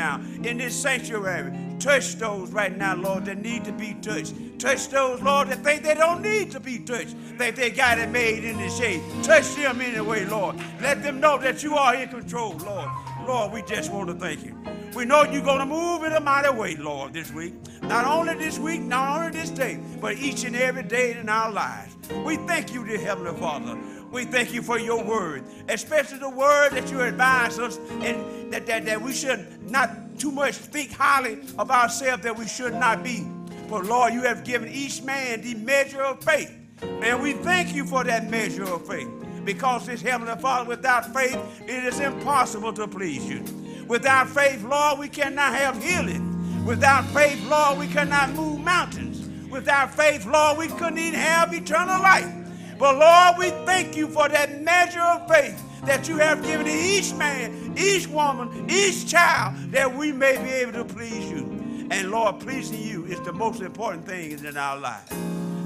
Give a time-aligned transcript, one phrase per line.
[0.00, 1.52] now in this sanctuary.
[1.78, 4.34] Touch those right now, Lord, that need to be touched.
[4.58, 7.14] Touch those, Lord, that think they don't need to be touched.
[7.38, 9.02] Think they got it made in the shade.
[9.22, 10.56] Touch them anyway, Lord.
[10.80, 12.88] Let them know that you are in control, Lord.
[13.26, 14.56] Lord, we just want to thank you.
[14.94, 17.54] We know you're going to move in a mighty way, Lord, this week.
[17.82, 21.50] Not only this week, not only this day, but each and every day in our
[21.52, 21.94] lives.
[22.24, 23.78] We thank you, dear Heavenly Father.
[24.10, 28.66] We thank you for your word, especially the word that you advise us and that,
[28.66, 33.04] that, that we should not too much think highly of ourselves that we should not
[33.04, 33.26] be.
[33.68, 36.52] But Lord, you have given each man the measure of faith.
[36.82, 39.08] And we thank you for that measure of faith.
[39.44, 43.44] Because this Heavenly Father, without faith, it is impossible to please you.
[43.86, 46.64] Without faith, Lord, we cannot have healing.
[46.66, 49.28] Without faith, Lord, we cannot move mountains.
[49.48, 52.39] Without faith, Lord, we couldn't even have eternal life.
[52.80, 56.72] But Lord, we thank you for that measure of faith that you have given to
[56.72, 61.88] each man, each woman, each child, that we may be able to please you.
[61.90, 65.12] And Lord, pleasing you is the most important thing in our lives.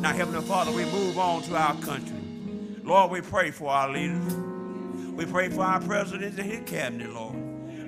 [0.00, 2.16] Now, Heavenly Father, we move on to our country.
[2.82, 4.34] Lord, we pray for our leaders.
[5.12, 7.36] We pray for our president and his cabinet, Lord.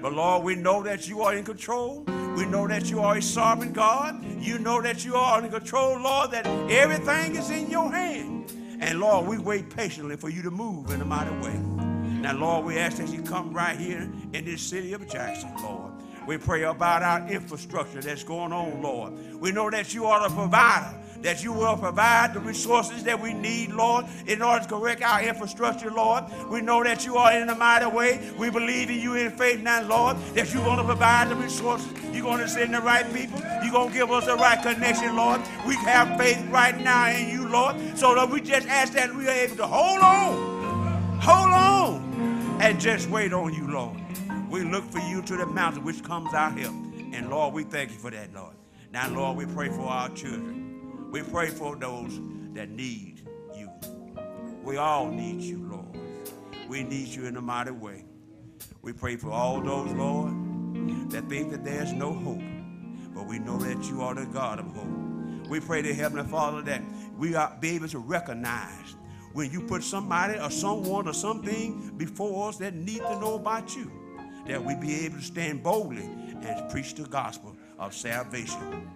[0.01, 2.05] But Lord, we know that you are in control.
[2.37, 4.25] We know that you are a sovereign God.
[4.39, 8.53] You know that you are in control, Lord, that everything is in your hand.
[8.81, 11.57] And Lord, we wait patiently for you to move in a mighty way.
[12.21, 15.93] Now, Lord, we ask that you come right here in this city of Jackson, Lord.
[16.27, 19.41] We pray about our infrastructure that's going on, Lord.
[19.41, 23.33] We know that you are the provider that you will provide the resources that we
[23.33, 26.25] need, Lord, in order to correct our infrastructure, Lord.
[26.51, 28.31] We know that you are in a mighty way.
[28.39, 31.89] We believe in you in faith now, Lord, that you're going to provide the resources.
[32.13, 33.41] You're going to send the right people.
[33.63, 35.41] You're going to give us the right connection, Lord.
[35.67, 37.77] We have faith right now in you, Lord.
[37.97, 42.81] So, that we just ask that we are able to hold on, hold on, and
[42.81, 43.97] just wait on you, Lord.
[44.51, 46.75] We look for you to the mountain which comes our help.
[47.13, 48.55] And Lord, we thank you for that, Lord.
[48.93, 50.76] Now, Lord, we pray for our children.
[51.11, 52.21] We pray for those
[52.55, 53.23] that need
[53.55, 53.71] you.
[54.63, 55.99] We all need you, Lord.
[56.69, 58.05] We need you in a mighty way.
[58.83, 60.33] We pray for all those, Lord,
[61.11, 62.43] that think that there's no hope,
[63.15, 65.49] but we know that you are the God of hope.
[65.49, 66.83] We pray to Heavenly Father that
[67.17, 68.97] we are be able to recognize
[69.33, 73.77] when you put somebody or someone or something before us that need to know about
[73.77, 73.91] you,
[74.47, 76.05] that we be able to stand boldly
[76.43, 78.89] and preach the gospel of salvation.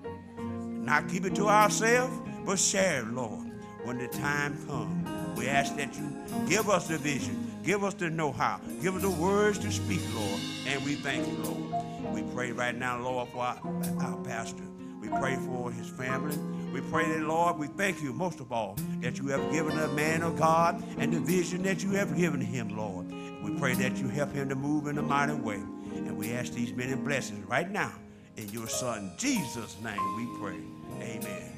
[0.80, 2.12] Not keep it to ourselves,
[2.44, 3.50] but share it, Lord.
[3.84, 6.10] When the time comes, we ask that you
[6.48, 10.00] give us the vision, give us the know how, give us the words to speak,
[10.14, 10.40] Lord.
[10.66, 12.14] And we thank you, Lord.
[12.14, 13.58] We pray right now, Lord, for our,
[14.00, 14.64] our pastor.
[15.00, 16.36] We pray for his family.
[16.72, 19.88] We pray that, Lord, we thank you most of all that you have given a
[19.88, 23.10] man of God and the vision that you have given him, Lord.
[23.42, 25.56] We pray that you help him to move in a mighty way.
[25.94, 27.92] And we ask these many blessings right now
[28.40, 30.56] in your son Jesus' name we pray.
[31.02, 31.52] Amen.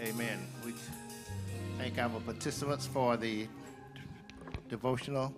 [0.00, 0.46] Amen.
[0.64, 0.74] We
[1.78, 3.48] thank our participants for the
[4.68, 5.34] devotional.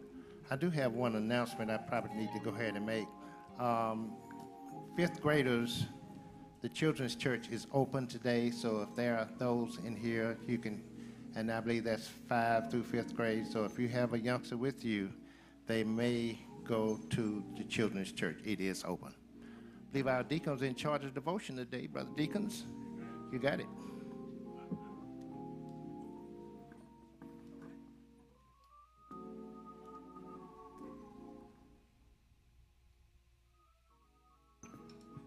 [0.50, 3.06] I do have one announcement I probably need to go ahead and make.
[3.58, 4.12] Um,
[4.96, 5.86] fifth graders,
[6.60, 10.82] the Children's Church is open today, so if there are those in here, you can
[11.38, 13.46] and I believe that's five through fifth grade.
[13.46, 15.08] So if you have a youngster with you,
[15.68, 18.38] they may go to the children's church.
[18.44, 19.14] It is open.
[19.14, 22.64] I believe our deacons in charge of devotion today, brother deacons.
[23.32, 23.66] You got it.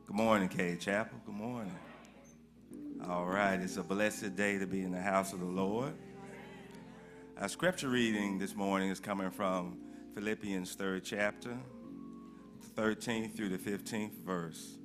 [0.07, 1.21] Good morning, Cade Chapel.
[1.25, 1.73] Good morning.
[3.09, 5.93] All right, it's a blessed day to be in the house of the Lord.
[7.39, 9.79] Our scripture reading this morning is coming from
[10.13, 11.57] Philippians 3rd chapter,
[12.77, 14.77] 13th through the 15th verse.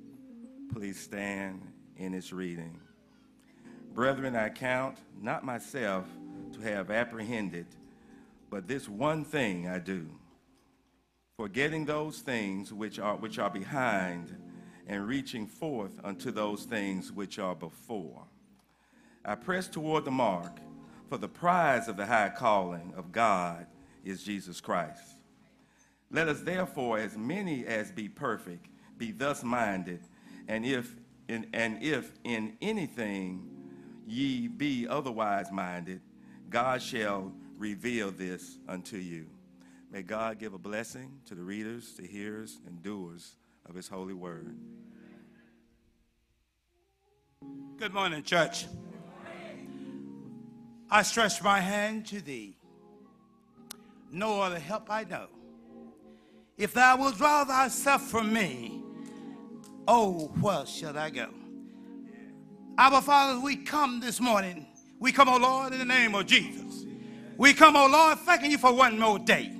[0.73, 1.61] Please stand
[1.95, 2.79] in its reading.
[3.93, 6.05] Brethren, I count not myself
[6.53, 7.67] to have apprehended,
[8.49, 10.07] but this one thing I do,
[11.37, 14.35] forgetting those things which are, which are behind
[14.87, 18.23] and reaching forth unto those things which are before.
[19.25, 20.59] I press toward the mark,
[21.09, 23.67] for the prize of the high calling of God
[24.03, 25.17] is Jesus Christ.
[26.09, 28.67] Let us therefore, as many as be perfect,
[28.97, 29.99] be thus minded,
[30.47, 30.95] and if
[31.27, 33.49] in, and if in anything
[34.07, 35.99] ye be otherwise minded,
[36.49, 39.27] God shall reveal this unto you.
[39.91, 43.35] May God give a blessing to the readers, the hearers, and doers
[43.69, 44.55] of his holy word.
[47.77, 48.65] Good morning, church.
[50.89, 52.55] I stretch my hand to thee.
[54.11, 55.27] no other help I know.
[56.57, 58.81] If thou wilt draw thyself from me,
[59.87, 61.29] oh, where shall I go?
[62.77, 64.65] Our Father, we come this morning.
[64.99, 66.85] We come, oh Lord, in the name of Jesus.
[67.37, 69.56] We come, oh Lord, thanking you for one more day.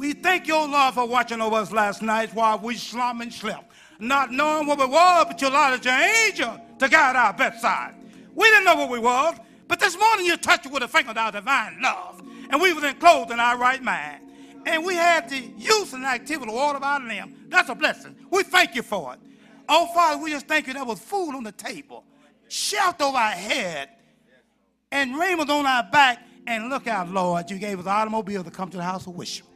[0.00, 3.34] We thank you, oh Lord, for watching over us last night while we slumbered and
[3.34, 7.96] slept, not knowing what we were, but you allowed your angel to guide our bedside.
[8.34, 9.34] We didn't know what we were,
[9.68, 12.72] but this morning you touched it with a finger of our divine love, and we
[12.72, 14.22] were enclosed in our right mind
[14.64, 17.34] and we had the use and activity of all of our limbs.
[17.50, 18.16] That's a blessing.
[18.30, 19.20] We thank you for it.
[19.68, 22.04] Oh, Father, we just thank you that was food on the table,
[22.48, 23.90] shelter over our head,
[24.90, 26.26] and raiment on our back.
[26.46, 29.14] And look out, Lord, you gave us an automobile to come to the house of
[29.14, 29.46] worship.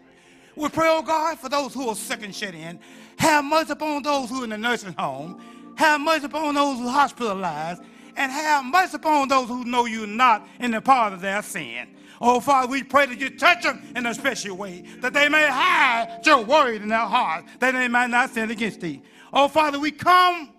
[0.56, 2.79] We pray, oh God, for those who are sick and shut in.
[3.19, 5.41] Have mercy upon those who are in the nursing home.
[5.77, 7.83] Have mercy upon those who are hospitalized.
[8.17, 11.89] And have mercy upon those who know you not in the part of their sin.
[12.21, 15.49] Oh, Father, we pray that you touch them in a special way, that they may
[15.49, 19.03] hide your word in their heart, that they might not sin against thee.
[19.33, 20.50] Oh, Father, we come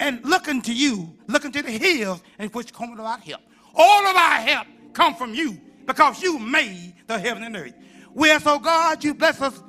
[0.00, 3.40] and look unto you, look unto the hills in which cometh our help.
[3.74, 7.74] All of our help come from you because you made the heaven and earth.
[8.14, 9.62] We ask, oh God, you bless us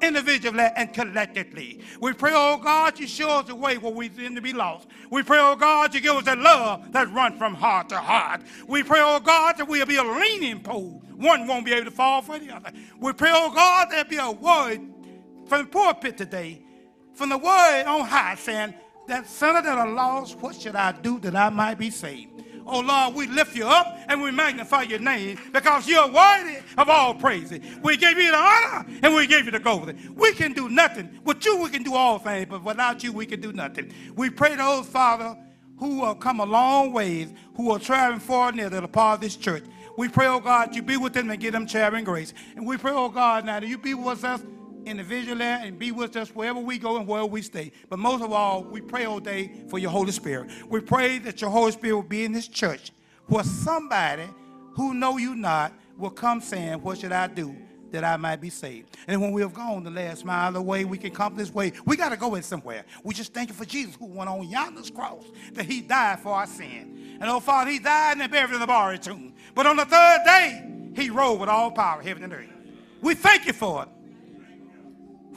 [0.00, 1.80] individually and collectively.
[2.00, 4.88] We pray, oh God, you show us the way where we seem to be lost.
[5.10, 8.42] We pray, oh God, you give us that love that runs from heart to heart.
[8.66, 11.02] We pray, oh God, that we'll be a leaning pole.
[11.16, 12.70] One won't be able to fall for the other.
[13.00, 14.80] We pray, oh God, there'll be a word
[15.48, 16.62] from the pulpit today,
[17.14, 18.74] from the word on high, saying,
[19.08, 22.44] that sinner that are lost, what should I do that I might be saved?
[22.68, 26.88] Oh Lord, we lift you up and we magnify your name because you're worthy of
[26.88, 27.50] all praise.
[27.82, 29.96] We give you the honor and we give you the glory.
[30.14, 31.18] We can do nothing.
[31.24, 33.92] With you, we can do all things, but without you, we can do nothing.
[34.14, 35.36] We pray those, Father,
[35.78, 39.16] who have come a long ways, who are traveling far and near that are part
[39.16, 39.64] of this church.
[39.96, 42.34] We pray, oh God, you be with them and give them charity and grace.
[42.54, 44.42] And we pray, oh God, now that you be with us
[44.84, 47.72] individually and be with us wherever we go and where we stay.
[47.88, 50.50] But most of all, we pray all day for your Holy Spirit.
[50.68, 52.92] We pray that your Holy Spirit will be in this church
[53.26, 54.28] where somebody
[54.74, 57.54] who know you not will come saying, what should I do
[57.90, 58.96] that I might be saved?
[59.06, 61.52] And when we have gone the last mile of the way, we can come this
[61.52, 61.72] way.
[61.84, 62.84] We got to go in somewhere.
[63.02, 66.30] We just thank you for Jesus who went on yonder's cross, that he died for
[66.30, 67.18] our sin.
[67.20, 69.34] And oh, Father, he died and buried in the borrowed tomb.
[69.54, 70.64] But on the third day,
[70.94, 72.48] he rose with all power, heaven and earth.
[73.00, 73.88] We thank you for it.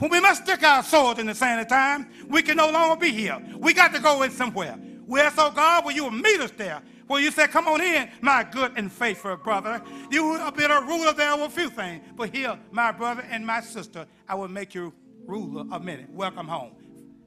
[0.02, 2.96] When we must stick our swords in the sand of time, we can no longer
[2.96, 3.40] be here.
[3.56, 4.76] We got to go in somewhere.
[5.16, 6.82] Ask, oh God, will you meet us there?
[7.08, 9.80] Will you say, come on in, my good and faithful brother.
[10.10, 12.04] You have been a ruler there of a few things.
[12.16, 14.92] But here, my brother and my sister, I will make you
[15.28, 16.08] ruler of many.
[16.10, 16.72] Welcome home.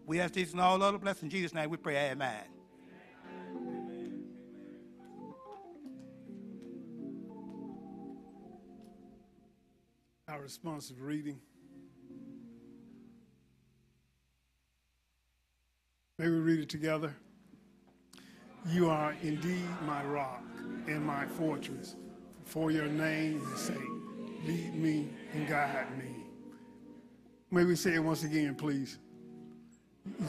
[0.04, 1.22] We ask this and all other blessings.
[1.22, 2.42] In Jesus' name we pray, amen.
[10.26, 11.38] Our responsive reading.
[16.16, 17.12] May we read it together.
[18.70, 20.44] You are indeed my rock
[20.86, 21.96] and my fortress.
[22.44, 23.76] For your name's sake,
[24.46, 26.14] lead me and guide me.
[27.50, 28.98] May we say it once again, please.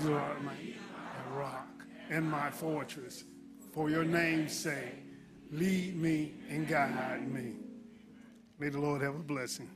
[0.04, 0.54] You are my,
[1.36, 3.24] rock and my fortress.
[3.72, 5.04] For your name's sake,
[5.52, 7.58] lead me and guide me.
[8.58, 9.70] May the Lord have a blessing.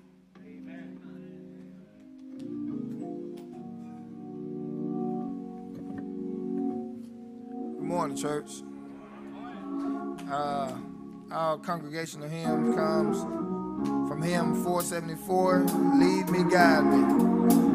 [7.89, 8.61] Morning, church.
[10.31, 10.71] Uh,
[11.31, 13.19] our congregational hymn comes
[14.07, 15.61] from hymn 474
[15.97, 17.68] Lead Me, Guide Me.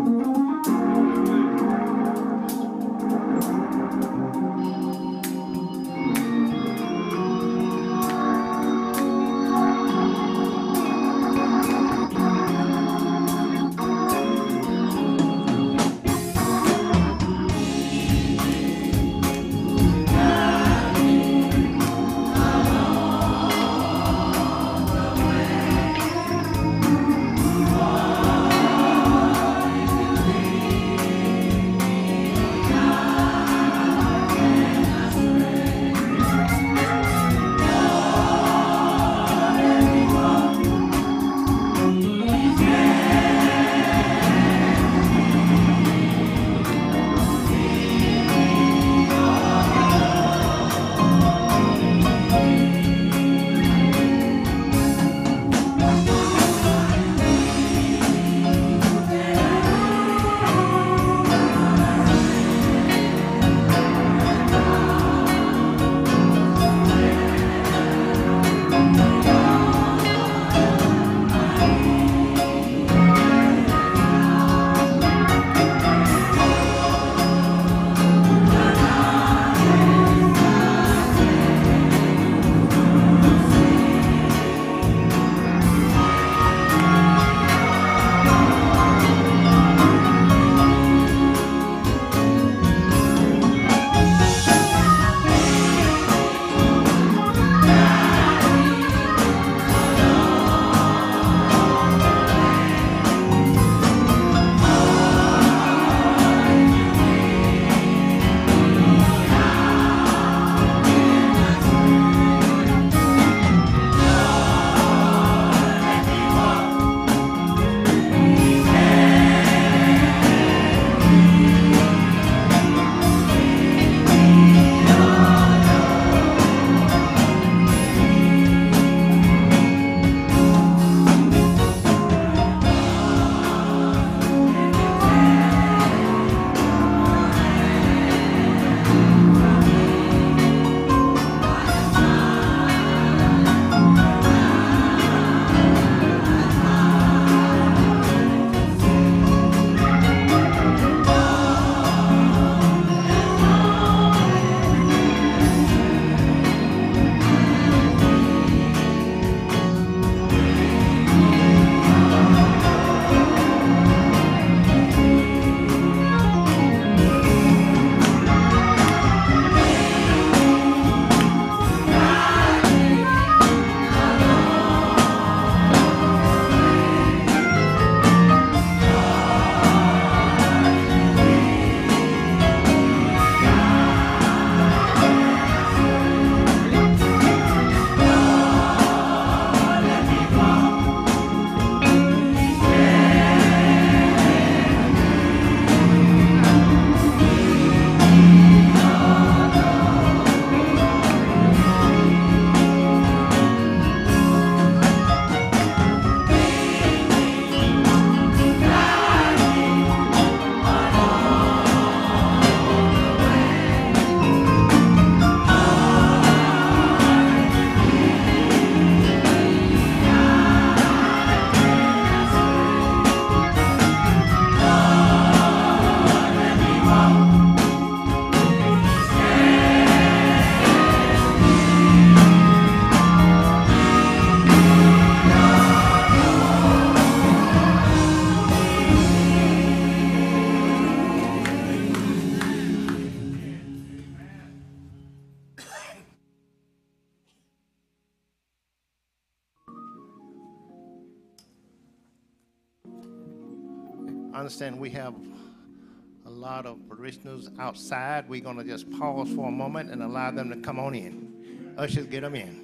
[257.65, 258.29] Outside.
[258.29, 261.75] We're going to just pause for a moment and allow them to come on in.
[261.79, 262.63] Ushers, get them in.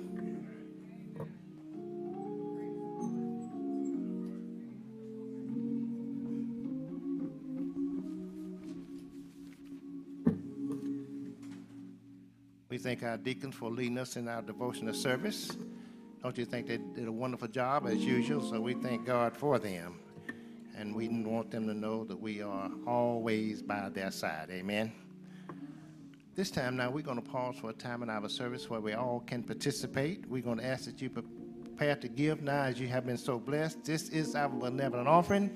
[12.69, 15.51] We thank our deacons for leading us in our devotional service.
[16.23, 18.49] Don't you think they did a wonderful job as usual?
[18.49, 19.99] So we thank God for them.
[20.81, 24.49] And we want them to know that we are always by their side.
[24.51, 24.91] Amen.
[26.35, 28.95] This time now, we're going to pause for a time in our service where we
[28.95, 30.25] all can participate.
[30.27, 33.39] We're going to ask that you prepare to give now as you have been so
[33.39, 33.85] blessed.
[33.85, 35.51] This is our benevolent offering,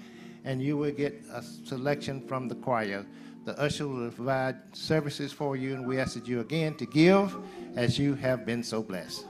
[0.44, 3.06] and you will get a selection from the choir.
[3.46, 7.34] The usher will provide services for you, and we ask that you again to give
[7.76, 9.24] as you have been so blessed.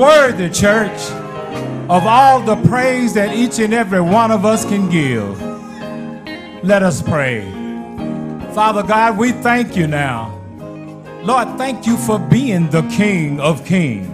[0.00, 0.98] Worthy, church,
[1.90, 5.38] of all the praise that each and every one of us can give.
[6.64, 7.42] Let us pray.
[8.54, 10.40] Father God, we thank you now.
[11.22, 14.08] Lord, thank you for being the King of Kings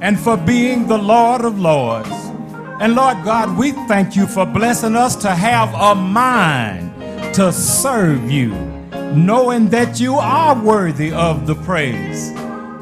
[0.00, 2.08] and for being the Lord of Lords.
[2.80, 6.94] And Lord God, we thank you for blessing us to have a mind
[7.34, 8.50] to serve you,
[9.16, 12.30] knowing that you are worthy of the praise.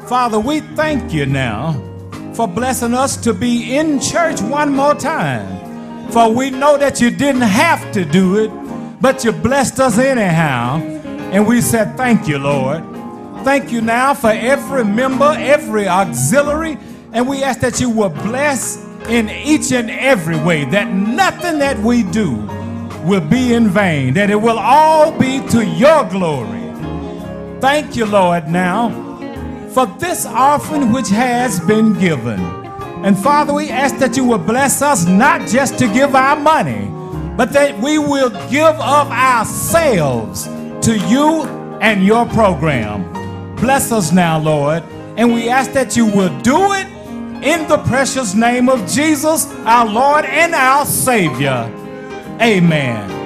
[0.07, 1.90] Father, we thank you now
[2.33, 6.09] for blessing us to be in church one more time.
[6.11, 8.49] For we know that you didn't have to do it,
[9.01, 10.77] but you blessed us anyhow.
[11.31, 12.83] And we said, Thank you, Lord.
[13.43, 16.77] Thank you now for every member, every auxiliary,
[17.11, 21.77] and we ask that you will bless in each and every way, that nothing that
[21.79, 22.35] we do
[23.03, 26.59] will be in vain, that it will all be to your glory.
[27.59, 29.10] Thank you, Lord, now
[29.73, 32.39] for this offering which has been given.
[33.03, 36.87] And Father, we ask that you will bless us not just to give our money,
[37.35, 40.45] but that we will give of ourselves
[40.85, 41.43] to you
[41.81, 43.11] and your program.
[43.55, 44.83] Bless us now, Lord,
[45.17, 46.87] and we ask that you will do it
[47.43, 51.71] in the precious name of Jesus, our Lord and our Savior.
[52.39, 53.20] Amen.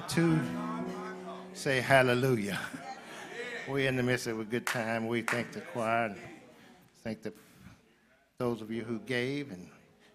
[0.00, 0.40] I too
[1.52, 2.58] say hallelujah.
[3.68, 5.06] We're in the midst of a good time.
[5.06, 6.16] We thank the choir and
[7.04, 7.34] thank the,
[8.38, 9.68] those of you who gave and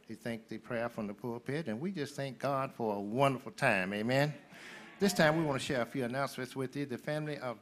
[0.10, 1.67] we thank the prayer from the pulpit.
[1.67, 3.93] And we just thank God for a wonderful time.
[3.93, 4.34] Amen.
[5.00, 6.88] This time we want to share a few announcements with you.
[6.88, 7.58] The family of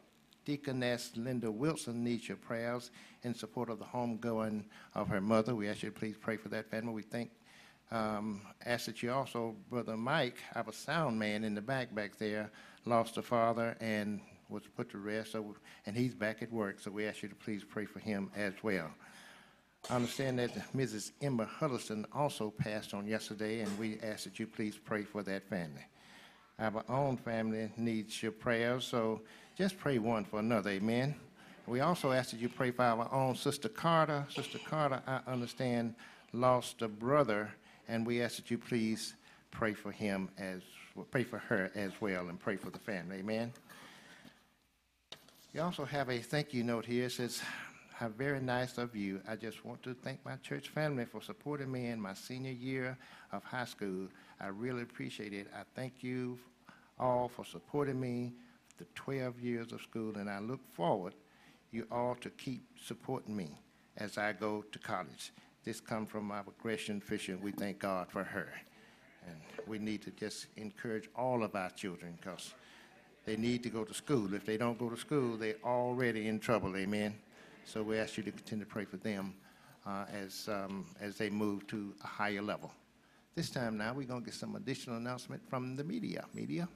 [0.46, 2.92] Deaconess Linda Wilson needs your prayers
[3.24, 4.64] in support of the homegoing
[4.96, 5.56] of her mother.
[5.56, 6.94] We ask you to please pray for that family.
[6.94, 7.32] We thank
[7.92, 11.94] um, ask that you also, Brother Mike, I have a sound man in the back
[11.94, 12.52] back there,
[12.86, 14.20] lost a father and
[14.50, 17.36] was put to rest, so, and he's back at work, so we ask you to
[17.36, 18.90] please pray for him as well.
[19.90, 21.12] I understand that Mrs.
[21.22, 25.48] Emma Huddleston also passed on yesterday, and we ask that you please pray for that
[25.50, 25.86] family.
[26.60, 29.22] Our own family needs your prayers, so
[29.58, 31.16] just pray one for another, amen.
[31.66, 34.26] We also ask that you pray for our own Sister Carter.
[34.30, 35.96] Sister Carter, I understand,
[36.32, 37.52] lost a brother
[37.88, 39.16] and we ask that you please
[39.52, 40.62] pray for him as
[41.12, 43.18] pray for her as well and pray for the family.
[43.18, 43.52] Amen.
[45.54, 47.06] You also have a thank you note here.
[47.06, 47.42] It says,
[47.94, 49.22] How very nice of you.
[49.28, 52.98] I just want to thank my church family for supporting me in my senior year
[53.32, 54.08] of high school.
[54.40, 55.48] I really appreciate it.
[55.56, 56.40] I thank you
[57.00, 58.34] all for supporting me
[58.78, 61.14] the 12 years of school, and I look forward
[61.74, 63.50] you all to keep supporting me
[63.98, 65.32] as I go to college.
[65.64, 67.38] This comes from our Gresham Fisher.
[67.42, 68.50] We thank God for her.
[69.26, 72.54] And we need to just encourage all of our children because
[73.26, 74.34] they need to go to school.
[74.34, 76.76] If they don't go to school, they're already in trouble.
[76.76, 77.16] Amen.
[77.66, 79.34] So we ask you to continue to pray for them
[79.86, 82.72] uh, as, um, as they move to a higher level.
[83.36, 86.26] This time now, we're going to get some additional announcement from the media.
[86.34, 86.68] Media.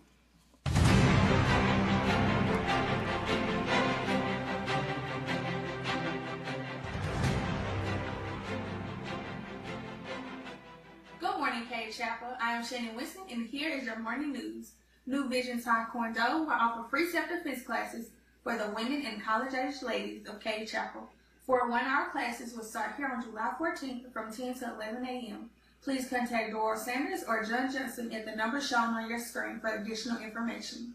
[11.98, 12.28] Chapel.
[12.40, 14.74] I am Shannon Winston, and here is your morning news.
[15.08, 18.10] New Vision Taekwondo will offer free self-defense classes
[18.44, 21.10] for the women and college-age ladies of Cade Chapel.
[21.48, 25.50] Four one-hour classes will start here on July 14th from 10 to 11 a.m.
[25.82, 29.70] Please contact Doral Sanders or John Johnson at the number shown on your screen for
[29.70, 30.94] additional information.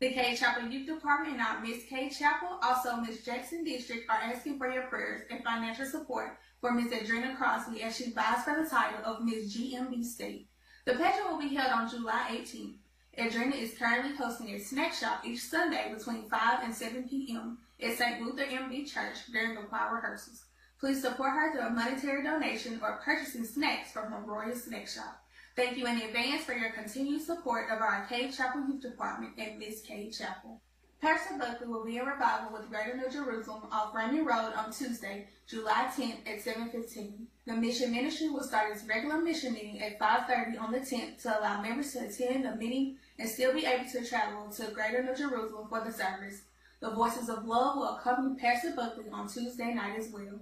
[0.00, 4.20] The Cade Chapel Youth Department and our Miss Cade Chapel, also Miss Jackson District, are
[4.22, 6.92] asking for your prayers and financial support for Ms.
[6.92, 10.48] Adrena Crosby as she vies for the title of Miss GMB State.
[10.84, 12.74] The pageant will be held on July 18th.
[13.18, 17.58] Adrena is currently hosting a snack shop each Sunday between 5 and 7 p.m.
[17.82, 18.22] at St.
[18.22, 20.44] Luther MB Church during the choir rehearsals.
[20.78, 25.22] Please support her through a monetary donation or purchasing snacks from her Royal Snack Shop.
[25.56, 29.58] Thank you in advance for your continued support of our Cade Chapel Youth Department and
[29.58, 30.62] Miss Cade Chapel.
[31.00, 35.28] Pastor Buckley will be in revival with Greater New Jerusalem off Raymond Road on Tuesday,
[35.46, 37.26] July 10th at 7:15.
[37.46, 41.40] The mission ministry will start its regular mission meeting at 5:30 on the 10th to
[41.40, 45.14] allow members to attend the meeting and still be able to travel to Greater New
[45.14, 46.42] Jerusalem for the service.
[46.80, 50.40] The Voices of Love will accompany Pastor Buckley on Tuesday night as well.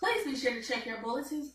[0.00, 1.52] Please be sure to check your bulletins.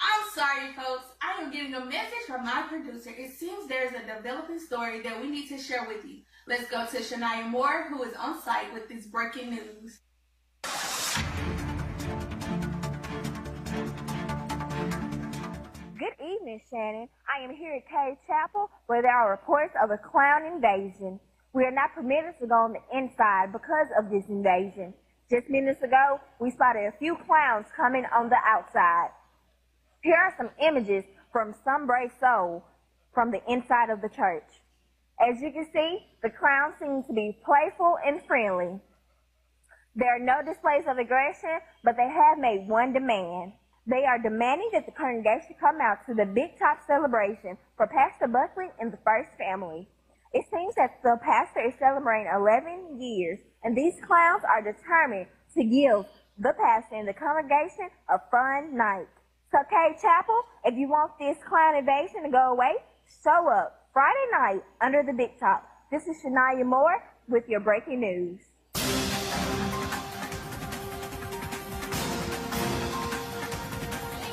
[0.00, 1.12] I'm sorry, folks.
[1.20, 3.10] I am getting a message from my producer.
[3.10, 6.22] It seems there's a developing story that we need to share with you.
[6.44, 10.00] Let's go to Shania Moore, who is on site with this breaking news.
[15.96, 17.08] Good evening, Shannon.
[17.30, 21.20] I am here at Cade Chapel where there are reports of a clown invasion.
[21.52, 24.94] We are not permitted to go on the inside because of this invasion.
[25.30, 29.10] Just minutes ago, we spotted a few clowns coming on the outside.
[30.02, 32.64] Here are some images from some brave soul
[33.14, 34.61] from the inside of the church.
[35.20, 38.80] As you can see, the clowns seem to be playful and friendly.
[39.94, 43.52] There are no displays of aggression, but they have made one demand.
[43.86, 48.28] They are demanding that the congregation come out to the Big Top celebration for Pastor
[48.28, 49.88] Buckley and the First Family.
[50.32, 55.64] It seems that the pastor is celebrating 11 years, and these clowns are determined to
[55.64, 56.06] give
[56.38, 59.12] the pastor and the congregation a fun night.
[59.50, 62.72] So, Cade Chapel, if you want this clown invasion to go away,
[63.22, 65.68] show up Friday night under the Big Top.
[65.90, 68.40] This is Shania Moore with your breaking news.
[68.72, 68.94] Thank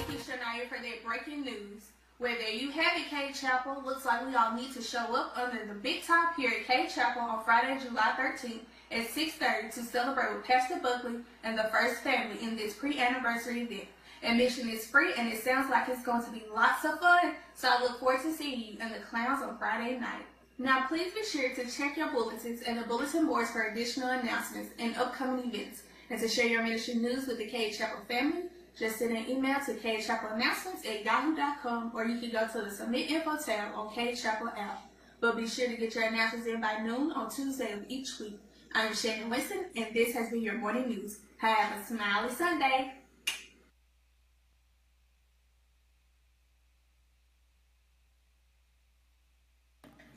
[0.10, 1.90] you, Shania, for that breaking news.
[2.20, 3.84] Well, there you have it, Cade Chapel.
[3.86, 6.90] Looks like we all need to show up under the big top here at Cade
[6.90, 12.02] Chapel on Friday, July 13th at 6.30 to celebrate with Pastor Buckley and the First
[12.02, 13.90] Family in this pre-anniversary event.
[14.22, 17.70] Admission is free and it sounds like it's going to be lots of fun, so
[17.70, 20.26] I look forward to seeing you and the clowns on Friday night.
[20.58, 24.72] Now, please be sure to check your bulletins and the bulletin boards for additional announcements
[24.78, 28.44] and upcoming events, and to share your ministry news with the Cade Chapel family.
[28.78, 33.12] Just send an email to Announcements at yahoo.com or you can go to the Submit
[33.12, 34.90] Info tab on Cade Chapel app.
[35.20, 38.40] But be sure to get your announcements in by noon on Tuesday of each week.
[38.74, 41.20] I'm Shannon Winston, and this has been your morning news.
[41.38, 42.94] Have a smiley Sunday.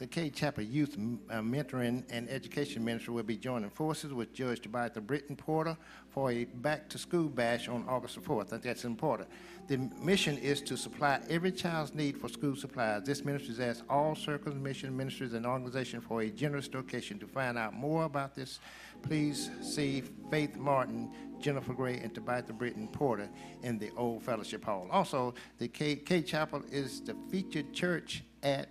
[0.03, 0.97] The Cade Chapel Youth
[1.31, 5.77] uh, Mentoring and Education Ministry will be joining forces with Judge Tabitha Britton Porter
[6.11, 8.47] for a back-to-school bash on August the 4th.
[8.47, 9.29] I think that's important.
[9.69, 13.05] The mission is to supply every child's need for school supplies.
[13.05, 17.21] This ministry has asked all circles, mission ministries, and organizations for a generous donation.
[17.21, 18.59] To find out more about this,
[19.03, 23.29] please see Faith Martin, Jennifer Gray, and Tabitha Britton Porter
[23.63, 24.89] in the Old Fellowship Hall.
[24.91, 28.69] Also, the K, Cade Chapel is the featured church at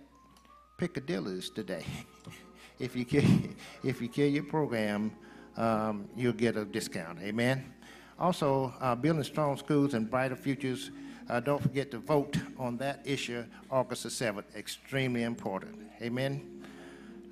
[0.82, 1.84] Piccadilly's today.
[2.80, 3.50] if you carry,
[3.84, 5.12] if you carry your program,
[5.56, 7.20] um, you'll get a discount.
[7.20, 7.72] Amen.
[8.18, 10.90] Also, uh, building strong schools and brighter futures.
[11.28, 14.42] Uh, don't forget to vote on that issue August the 7th.
[14.56, 15.78] Extremely important.
[16.00, 16.64] Amen.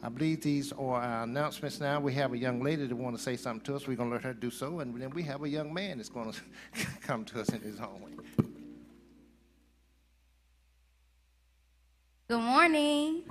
[0.01, 1.99] I believe these are our announcements now.
[1.99, 3.89] We have a young lady that wants to say something to us.
[3.89, 4.79] We're going to let her do so.
[4.79, 6.41] And then we have a young man that's going to
[7.01, 8.13] come to us in his own way.
[12.31, 13.25] Good morning.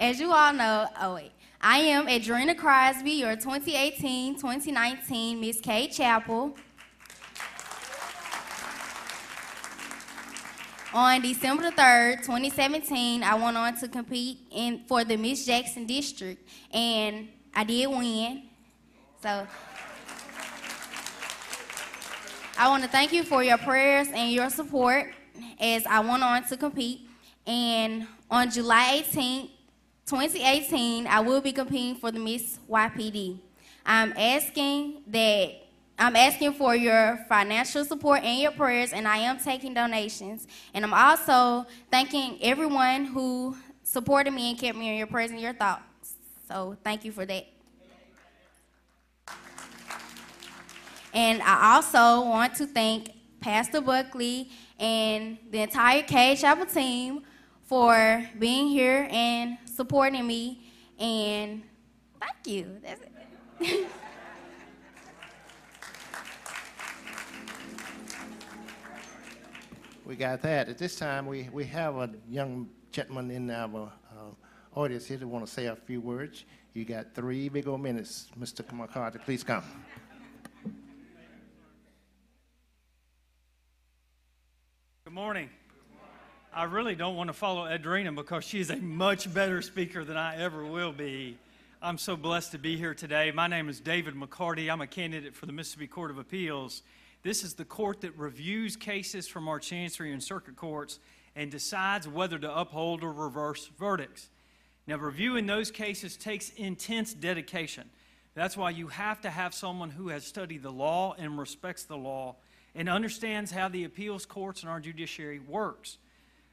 [0.00, 6.56] As you all know, oh wait, I am Adrena Crosby, your 2018-2019 Miss Cade Chapel.
[10.94, 15.84] On December the 3rd, 2017, I went on to compete in for the Miss Jackson
[15.84, 18.44] District, and I did win.
[19.20, 19.48] So
[22.56, 25.12] I want to thank you for your prayers and your support
[25.58, 27.00] as I went on to compete.
[27.48, 29.50] And on July 18th,
[30.08, 33.38] 2018, I will be competing for the Miss YPD.
[33.84, 35.52] I'm asking that
[35.98, 40.46] I'm asking for your financial support and your prayers, and I am taking donations.
[40.72, 45.40] And I'm also thanking everyone who supported me and kept me in your prayers and
[45.40, 46.14] your thoughts.
[46.48, 47.46] So thank you for that.
[51.12, 57.24] And I also want to thank Pastor Buckley and the entire Cade Chapel team
[57.64, 60.60] for being here and supporting me.
[60.98, 61.62] And
[62.20, 62.80] thank you.
[62.82, 63.12] That's it.
[70.04, 70.68] we got that.
[70.68, 74.32] At this time, we, we have a young gentleman in our uh,
[74.74, 76.44] audience here that want to say a few words.
[76.74, 78.26] You got three big old minutes.
[78.36, 78.68] Mr.
[78.72, 79.62] McCarthy, please come.
[85.04, 85.48] Good morning.
[86.52, 90.36] I really don't want to follow Adrena because she's a much better speaker than I
[90.36, 91.38] ever will be.
[91.80, 93.30] I'm so blessed to be here today.
[93.30, 94.70] My name is David McCarty.
[94.70, 96.82] I'm a candidate for the Mississippi Court of Appeals.
[97.22, 100.98] This is the court that reviews cases from our chancery and circuit courts
[101.34, 104.28] and decides whether to uphold or reverse verdicts.
[104.86, 107.88] Now, reviewing those cases takes intense dedication.
[108.34, 111.96] That's why you have to have someone who has studied the law and respects the
[111.96, 112.36] law
[112.74, 115.96] and understands how the appeals courts and our judiciary works.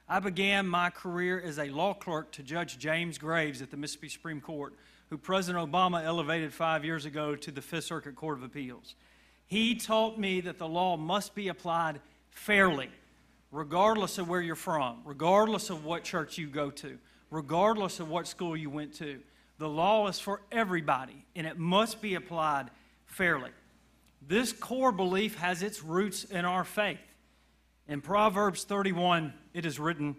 [0.07, 4.09] I began my career as a law clerk to Judge James Graves at the Mississippi
[4.09, 4.73] Supreme Court
[5.09, 8.95] who President Obama elevated five years ago to the Fifth Circuit Court of Appeals.
[9.47, 12.89] He taught me that the law must be applied fairly,
[13.51, 16.97] regardless of where you're from, regardless of what church you go to,
[17.29, 19.19] regardless of what school you went to.
[19.57, 22.69] The law is for everybody, and it must be applied
[23.05, 23.51] fairly.
[24.27, 26.99] This core belief has its roots in our faith.
[27.87, 30.15] In Proverbs 31, it is written,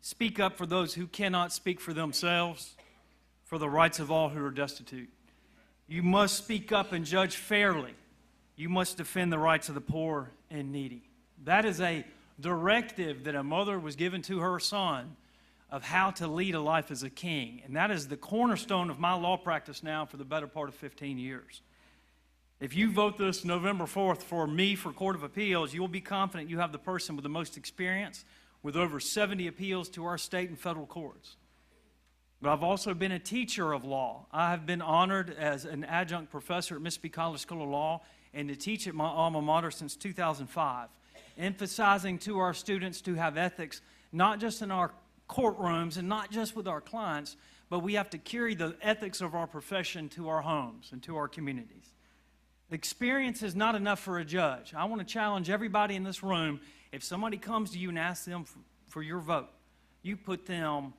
[0.00, 2.76] Speak up for those who cannot speak for themselves
[3.44, 5.10] for the rights of all who are destitute.
[5.88, 7.94] You must speak up and judge fairly.
[8.54, 11.02] You must defend the rights of the poor and needy.
[11.44, 12.04] That is a
[12.38, 15.16] directive that a mother was given to her son
[15.68, 17.62] of how to lead a life as a king.
[17.64, 20.76] And that is the cornerstone of my law practice now for the better part of
[20.76, 21.60] 15 years.
[22.60, 26.02] If you vote this November 4th for me for Court of Appeals, you will be
[26.02, 28.22] confident you have the person with the most experience
[28.62, 31.36] with over 70 appeals to our state and federal courts.
[32.42, 34.26] But I've also been a teacher of law.
[34.30, 38.02] I have been honored as an adjunct professor at Mississippi College School of Law
[38.34, 40.90] and to teach at my alma mater since 2005,
[41.38, 43.80] emphasizing to our students to have ethics
[44.12, 44.92] not just in our
[45.30, 47.38] courtrooms and not just with our clients,
[47.70, 51.16] but we have to carry the ethics of our profession to our homes and to
[51.16, 51.94] our communities.
[52.70, 54.74] Experience is not enough for a judge.
[54.74, 56.60] I want to challenge everybody in this room
[56.92, 58.44] if somebody comes to you and asks them
[58.88, 59.48] for your vote,
[60.02, 60.92] you put them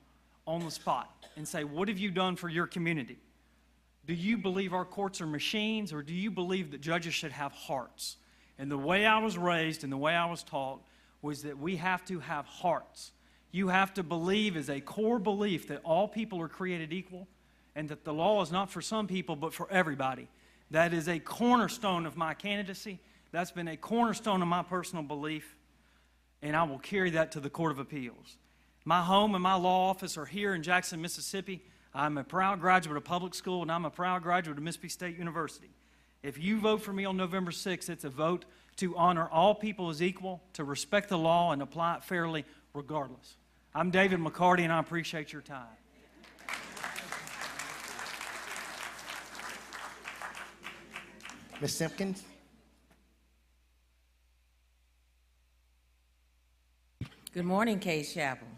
[0.46, 3.18] on the spot and say, What have you done for your community?
[4.06, 7.52] Do you believe our courts are machines, or do you believe that judges should have
[7.52, 8.16] hearts?
[8.58, 10.82] And the way I was raised and the way I was taught
[11.20, 13.12] was that we have to have hearts.
[13.50, 17.28] You have to believe as a core belief that all people are created equal
[17.74, 20.28] and that the law is not for some people but for everybody.
[20.72, 22.98] That is a cornerstone of my candidacy.
[23.30, 25.54] That's been a cornerstone of my personal belief,
[26.40, 28.38] and I will carry that to the Court of Appeals.
[28.86, 31.62] My home and my law office are here in Jackson, Mississippi.
[31.94, 35.18] I'm a proud graduate of public school, and I'm a proud graduate of Mississippi State
[35.18, 35.68] University.
[36.22, 39.90] If you vote for me on November 6th, it's a vote to honor all people
[39.90, 43.36] as equal, to respect the law, and apply it fairly regardless.
[43.74, 45.66] I'm David McCarty, and I appreciate your time.
[51.62, 51.74] Ms.
[51.74, 52.24] Simpkins?
[57.32, 58.48] Good morning, Cade Chapel.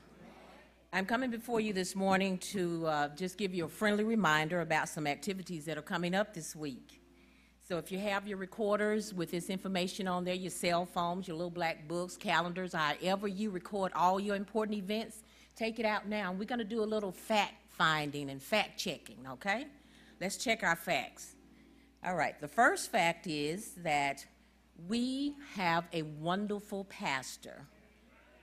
[0.91, 4.89] I'm coming before you this morning to uh, just give you a friendly reminder about
[4.89, 7.03] some activities that are coming up this week.
[7.69, 11.37] So if you have your recorders with this information on there, your cell phones, your
[11.37, 15.25] little black books, calendars, however you record all your important events,
[15.57, 16.33] take it out now.
[16.33, 19.67] We're going to do a little fact finding and fact checking, okay?
[20.23, 21.34] Let's check our facts.
[22.07, 24.27] All right, the first fact is that
[24.89, 27.63] we have a wonderful pastor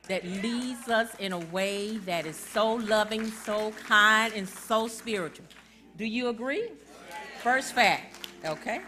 [0.08, 5.46] that leads us in a way that is so loving, so kind, and so spiritual.
[5.96, 6.70] Do you agree?
[7.44, 8.82] First fact, okay?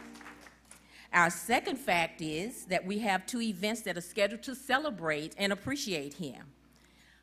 [1.14, 5.54] Our second fact is that we have two events that are scheduled to celebrate and
[5.54, 6.46] appreciate him.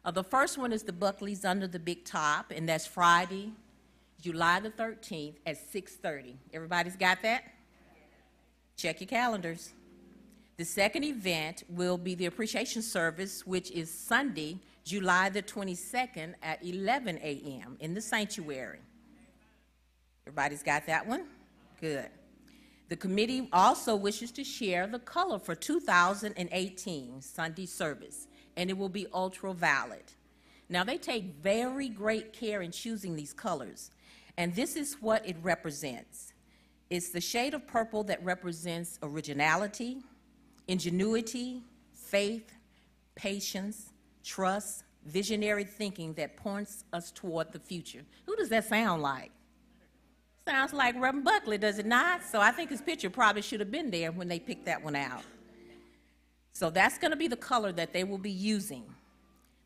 [0.04, 3.50] Uh, the first one is the Buckleys Under the Big Top, and that's Friday,
[4.20, 6.36] July the 13th at 6:30.
[6.52, 7.44] Everybody's got that?
[8.76, 9.72] Check your calendars.
[10.56, 16.62] The second event will be the appreciation service, which is Sunday, July the 22nd at
[16.64, 17.76] 11 a.m.
[17.80, 18.80] in the sanctuary.
[20.26, 21.24] Everybody's got that one?
[21.80, 22.10] Good.
[22.90, 28.88] The committee also wishes to share the color for 2018 Sunday service, and it will
[28.88, 30.14] be ultraviolet.
[30.68, 33.90] Now, they take very great care in choosing these colors,
[34.36, 36.32] and this is what it represents.
[36.88, 39.98] It's the shade of purple that represents originality,
[40.66, 41.62] ingenuity,
[41.92, 42.52] faith,
[43.14, 43.92] patience,
[44.24, 48.02] trust, visionary thinking that points us toward the future.
[48.26, 49.30] Who does that sound like?
[50.46, 52.24] Sounds like Reverend Buckley, does it not?
[52.24, 54.96] So I think his picture probably should have been there when they picked that one
[54.96, 55.22] out.
[56.52, 58.84] So that's going to be the color that they will be using.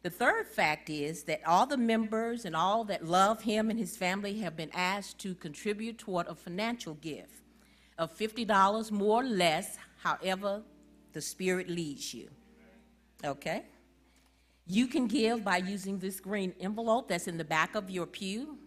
[0.05, 3.97] The third fact is that all the members and all that love him and his
[3.97, 7.41] family have been asked to contribute toward a financial gift
[7.97, 10.63] of $50 more or less, however
[11.15, 12.29] the Spirit leads you.
[13.25, 13.63] Okay?
[14.67, 18.59] You can give by using this green envelope that's in the back of your pew.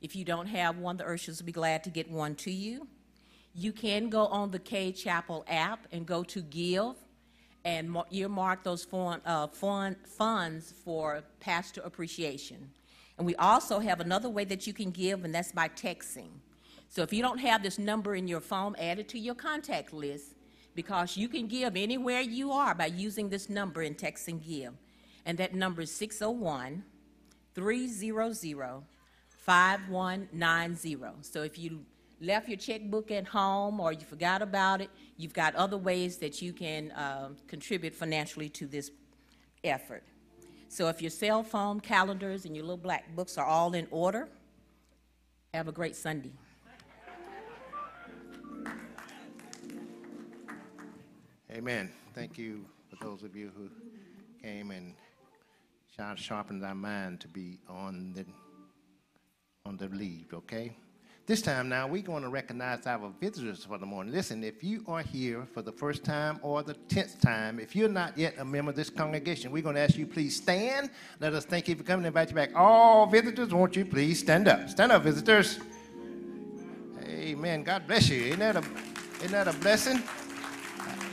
[0.00, 2.88] If you don't have one, the ushers will be glad to get one to you.
[3.54, 6.96] You can go on the Cade Chapel app and go to Give
[7.64, 12.70] and mar- earmark those fun, uh, fun, funds for pastor appreciation.
[13.16, 16.30] And we also have another way that you can give, and that's by texting.
[16.88, 19.92] So if you don't have this number in your phone, add it to your contact
[19.92, 20.34] list
[20.74, 24.72] because you can give anywhere you are by using this number and texting give.
[25.24, 26.84] And that number is 601
[27.54, 28.82] 300
[29.44, 30.96] 5190.
[31.22, 31.84] So if you
[32.20, 36.40] left your checkbook at home or you forgot about it, you've got other ways that
[36.40, 38.90] you can um, contribute financially to this
[39.62, 40.02] effort.
[40.68, 44.28] So if your cell phone, calendars, and your little black books are all in order,
[45.52, 46.32] have a great Sunday.
[51.52, 51.90] Amen.
[52.14, 53.70] Thank you for those of you who
[54.42, 54.94] came and
[56.16, 58.26] sharpened our mind to be on the
[59.64, 60.26] on the lead.
[60.34, 60.76] Okay.
[61.26, 64.12] This time now, we're going to recognize our visitors for the morning.
[64.12, 67.88] Listen, if you are here for the first time or the tenth time, if you're
[67.88, 70.90] not yet a member of this congregation, we're going to ask you please stand.
[71.20, 72.50] Let us thank you for coming and invite you back.
[72.54, 74.68] All visitors, won't you please stand up?
[74.68, 75.60] Stand up, visitors.
[77.08, 77.62] Amen.
[77.62, 78.24] God bless you.
[78.24, 78.64] Isn't that a,
[79.20, 80.02] isn't that a blessing?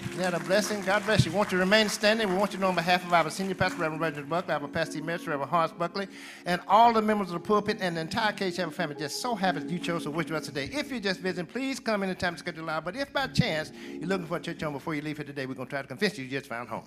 [0.10, 0.82] Isn't that a blessing?
[0.82, 1.32] God bless you.
[1.32, 2.28] We want you to remain standing?
[2.28, 4.68] We want you to know on behalf of our senior pastor, Reverend Reginald Buckley, our
[4.68, 6.08] pastor emeritus, Reverend Horace Buckley,
[6.46, 8.96] and all the members of the pulpit and the entire Chapel family.
[8.96, 10.70] Just so happy that you chose to worship us today.
[10.74, 12.84] If you're just visiting, please come anytime scheduled out.
[12.84, 15.46] But if by chance you're looking for a church home before you leave here today,
[15.46, 16.84] we're going to try to convince you you just found home.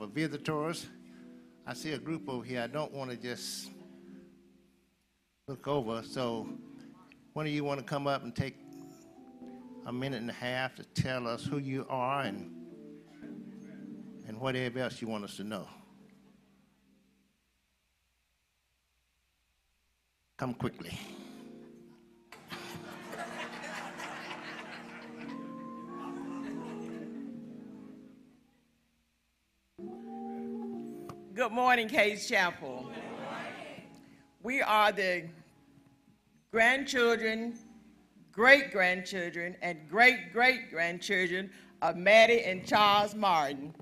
[0.00, 0.86] Our visitors.
[1.66, 2.62] I see a group over here.
[2.62, 3.70] I don't want to just
[5.46, 6.02] look over.
[6.02, 6.48] So,
[7.32, 8.56] one of you want to come up and take
[9.86, 12.54] a minute and a half to tell us who you are and
[14.26, 15.66] and whatever else you want us to know.
[20.36, 20.98] Come quickly.
[31.38, 32.90] Good morning, Cade Chapel.
[34.42, 35.28] We are the
[36.50, 37.56] grandchildren,
[38.32, 43.72] great grandchildren, and great great grandchildren of Maddie and Charles Martin.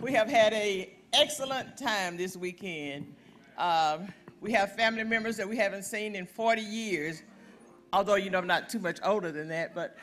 [0.00, 3.14] We have had an excellent time this weekend.
[3.58, 4.08] Um,
[4.40, 7.24] we have family members that we haven't seen in 40 years,
[7.92, 9.98] although you know I'm not too much older than that, but.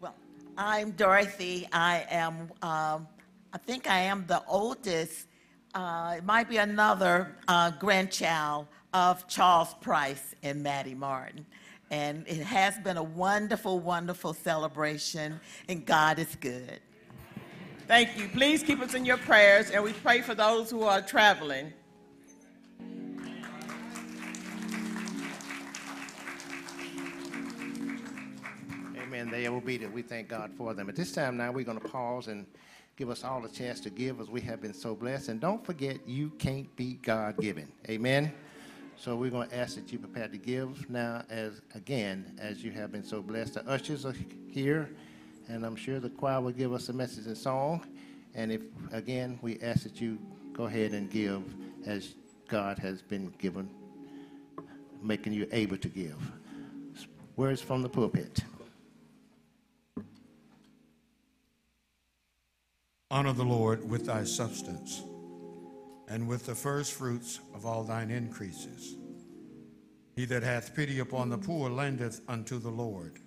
[0.00, 0.14] Well,
[0.58, 1.66] I'm Dorothy.
[1.72, 3.08] I am, um,
[3.52, 5.26] I think I am the oldest,
[5.74, 11.46] uh, it might be another uh, grandchild of Charles Price and Maddie Martin.
[11.90, 16.80] And it has been a wonderful, wonderful celebration, and God is good.
[17.88, 18.28] Thank you.
[18.28, 21.72] Please keep us in your prayers, and we pray for those who are traveling.
[29.22, 29.40] Amen.
[29.40, 29.94] They are obedient.
[29.94, 30.88] We thank God for them.
[30.88, 32.44] At this time now, we're going to pause and
[32.96, 35.28] give us all a chance to give as we have been so blessed.
[35.28, 37.70] And don't forget, you can't be God given.
[37.88, 38.32] Amen.
[38.96, 42.72] So we're going to ask that you prepare to give now, as again, as you
[42.72, 43.54] have been so blessed.
[43.54, 44.14] The ushers are
[44.50, 44.90] here,
[45.48, 47.86] and I'm sure the choir will give us a message and song.
[48.34, 50.18] And if, again, we ask that you
[50.52, 51.42] go ahead and give
[51.86, 52.14] as
[52.48, 53.70] God has been given,
[55.00, 56.16] making you able to give.
[57.36, 58.42] Words from the pulpit.
[63.12, 65.02] Honor the Lord with thy substance
[66.08, 68.96] and with the first fruits of all thine increases.
[70.16, 73.18] He that hath pity upon the poor lendeth unto the Lord,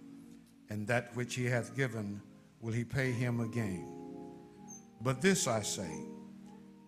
[0.71, 2.19] and that which he hath given
[2.61, 3.87] will he pay him again.
[5.01, 5.91] But this I say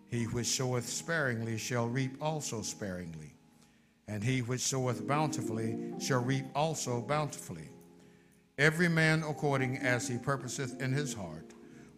[0.08, 3.36] He which soweth sparingly shall reap also sparingly,
[4.08, 7.70] and he which soweth bountifully shall reap also bountifully.
[8.58, 11.47] Every man according as he purposeth in his heart,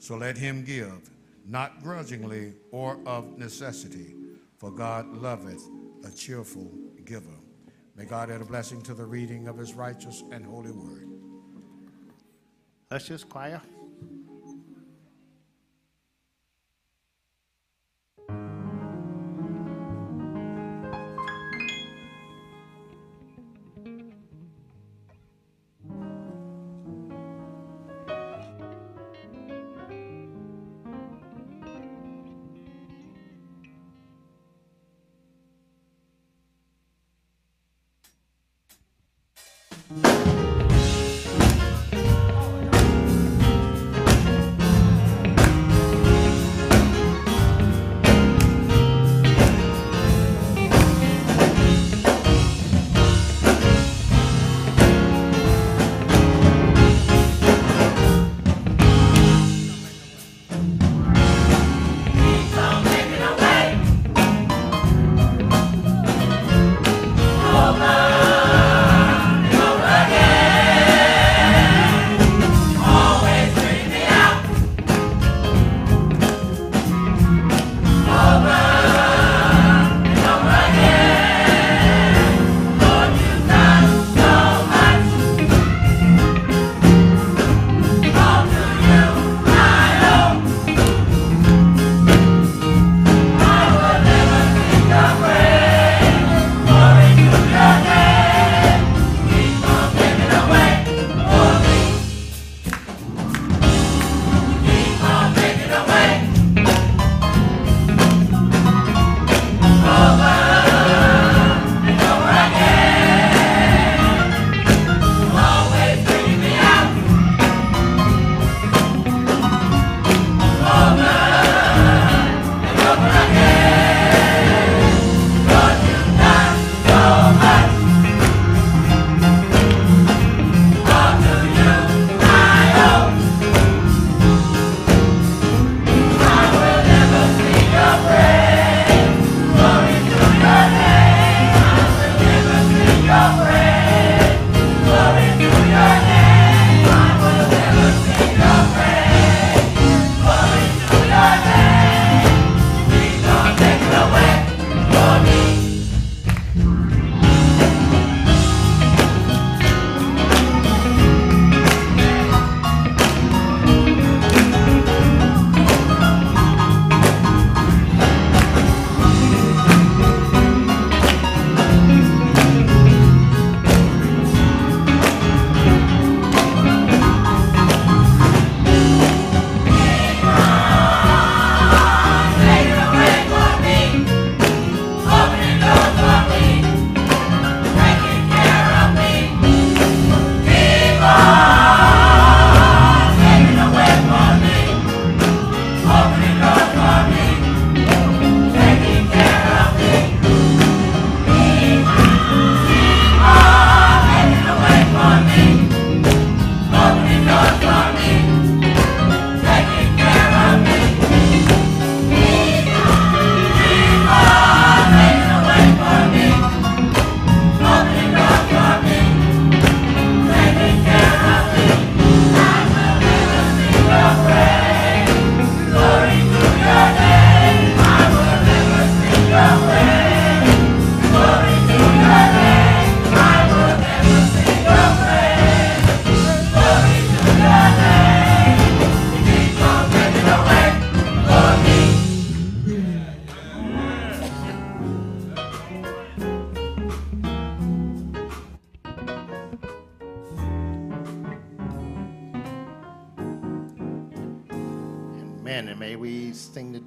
[0.00, 1.10] so let him give
[1.46, 4.14] not grudgingly or of necessity,
[4.56, 5.62] for God loveth
[6.04, 6.70] a cheerful
[7.04, 7.26] giver.
[7.96, 11.08] May God add a blessing to the reading of his righteous and holy word.
[12.90, 13.60] Ushers, choir.
[39.92, 40.49] Over and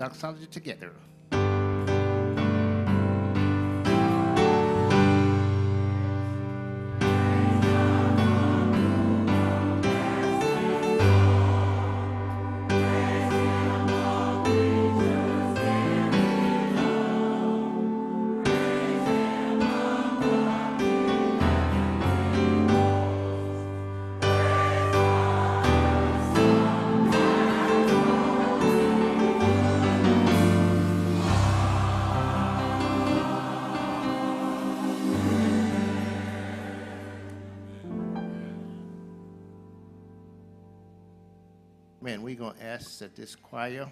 [0.03, 0.91] doxology together.
[42.99, 43.87] That this choir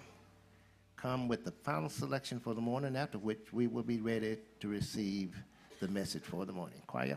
[0.96, 4.68] come with the final selection for the morning, after which we will be ready to
[4.68, 5.36] receive
[5.80, 6.80] the message for the morning.
[6.86, 7.16] Choir.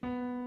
[0.00, 0.43] The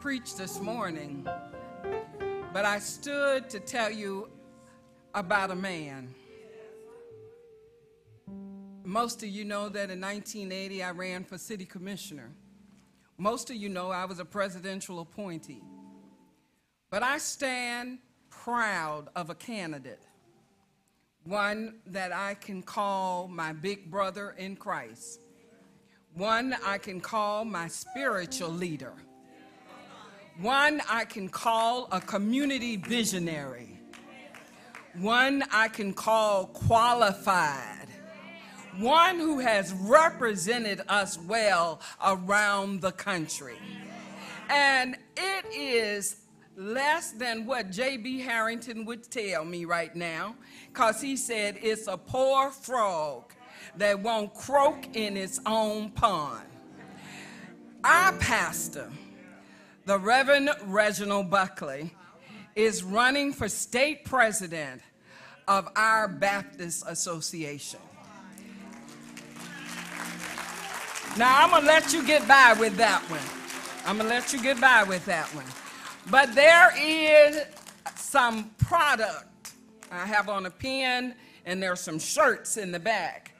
[0.00, 1.28] preach this morning,
[2.54, 4.30] but I stood to tell you
[5.14, 6.14] about a man.
[8.82, 12.32] Most of you know that in 1980 I ran for city commissioner.
[13.18, 15.62] Most of you know I was a presidential appointee.
[16.88, 17.98] But I stand
[18.30, 20.06] proud of a candidate,
[21.24, 25.20] one that I can call my big brother in Christ,
[26.14, 28.94] one I can call my spiritual leader,
[30.40, 33.80] one I can call a community visionary,
[34.94, 37.80] one I can call qualified
[38.78, 43.58] one who has represented us well around the country.
[44.48, 46.16] And it is
[46.56, 48.20] less than what J.B.
[48.20, 50.34] Harrington would tell me right now,
[50.68, 53.32] because he said it's a poor frog
[53.76, 56.46] that won't croak in its own pond.
[57.84, 58.90] Our pastor,
[59.86, 61.94] the Reverend Reginald Buckley,
[62.54, 64.82] is running for state president
[65.48, 67.80] of our Baptist Association.
[71.16, 73.20] Now, I'm going to let you get by with that one.
[73.84, 75.46] I'm going to let you get by with that one.
[76.10, 77.42] But there is
[77.96, 79.52] some product
[79.90, 81.14] I have on a pin,
[81.46, 83.34] and there's some shirts in the back.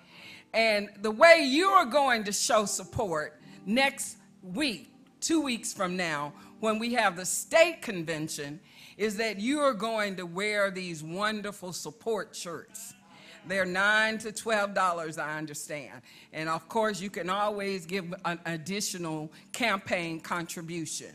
[0.53, 6.32] And the way you are going to show support next week, two weeks from now,
[6.60, 8.60] when we have the state convention,
[8.96, 12.94] is that you are going to wear these wonderful support shirts.
[13.46, 16.02] They're nine to twelve dollars, I understand.
[16.32, 21.14] And of course, you can always give an additional campaign contribution.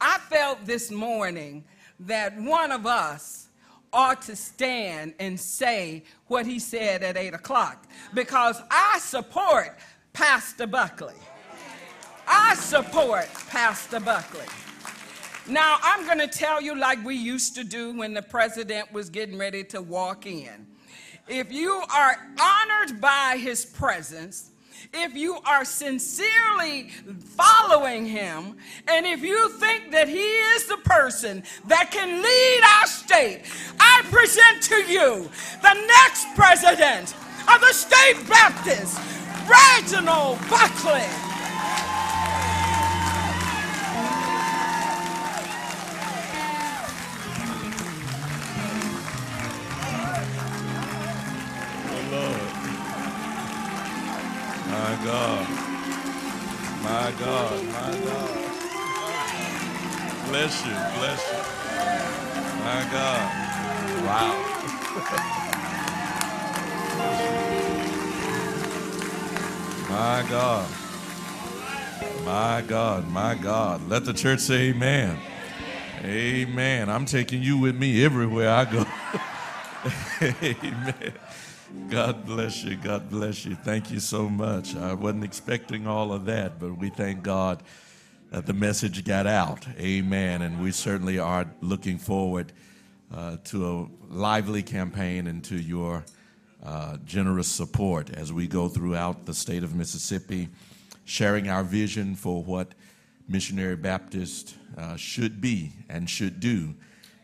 [0.00, 1.64] I felt this morning
[2.00, 3.48] that one of us
[3.92, 9.78] ought to stand and say what he said at eight o'clock because I support
[10.12, 11.14] Pastor Buckley.
[12.28, 14.46] I support Pastor Buckley.
[15.48, 19.08] Now, I'm going to tell you like we used to do when the president was
[19.08, 20.66] getting ready to walk in
[21.28, 24.50] if you are honored by his presence,
[24.92, 26.88] if you are sincerely
[27.36, 28.56] following him,
[28.86, 33.42] and if you think that he is the person that can lead our state,
[33.78, 35.30] I present to you
[35.62, 37.14] the next president
[37.52, 38.98] of the state Baptist,
[39.48, 41.06] Reginald Buckley.
[70.58, 72.24] God.
[72.24, 73.08] My God.
[73.08, 73.88] My God.
[73.88, 75.18] Let the church say amen.
[76.02, 76.88] Amen.
[76.88, 78.84] I'm taking you with me everywhere I go.
[80.42, 81.12] amen.
[81.88, 82.76] God bless you.
[82.76, 83.54] God bless you.
[83.56, 84.74] Thank you so much.
[84.74, 87.62] I wasn't expecting all of that, but we thank God
[88.30, 89.66] that the message got out.
[89.78, 90.42] Amen.
[90.42, 92.52] And we certainly are looking forward
[93.14, 96.04] uh, to a lively campaign and to your
[97.04, 100.48] generous support as we go throughout the state of Mississippi,
[101.04, 102.74] sharing our vision for what
[103.28, 106.74] Missionary Baptist uh, should be and should do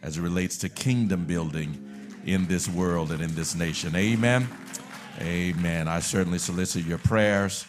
[0.03, 1.83] as it relates to kingdom building
[2.27, 3.95] in this world and in this nation.
[3.97, 4.49] Amen.
[5.21, 5.89] Amen.
[5.89, 7.67] I certainly solicit your prayers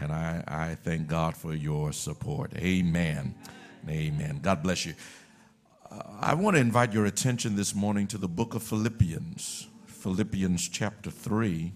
[0.00, 2.52] and I, I thank God for your support.
[2.56, 3.34] Amen.
[3.88, 4.40] Amen.
[4.42, 4.94] God bless you.
[5.90, 9.68] Uh, I want to invite your attention this morning to the book of Philippians,
[10.06, 11.72] Philippians chapter 3.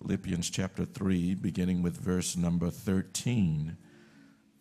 [0.00, 3.76] Philippians chapter 3, beginning with verse number 13.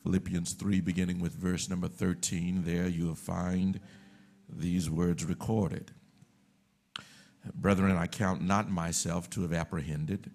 [0.03, 2.63] Philippians 3, beginning with verse number 13.
[2.65, 3.79] There you'll find
[4.49, 5.93] these words recorded.
[7.53, 10.31] Brethren, I count not myself to have apprehended,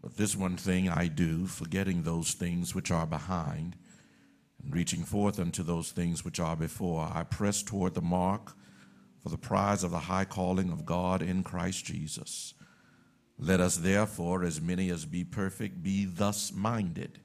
[0.00, 3.74] but this one thing I do, forgetting those things which are behind,
[4.62, 8.54] and reaching forth unto those things which are before, I press toward the mark
[9.24, 12.52] for the prize of the high calling of God in Christ Jesus.
[13.38, 17.20] Let us therefore, as many as be perfect, be thus minded.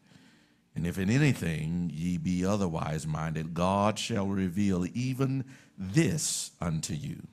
[0.75, 5.43] And if in anything ye be otherwise minded, God shall reveal even
[5.77, 7.27] this unto you.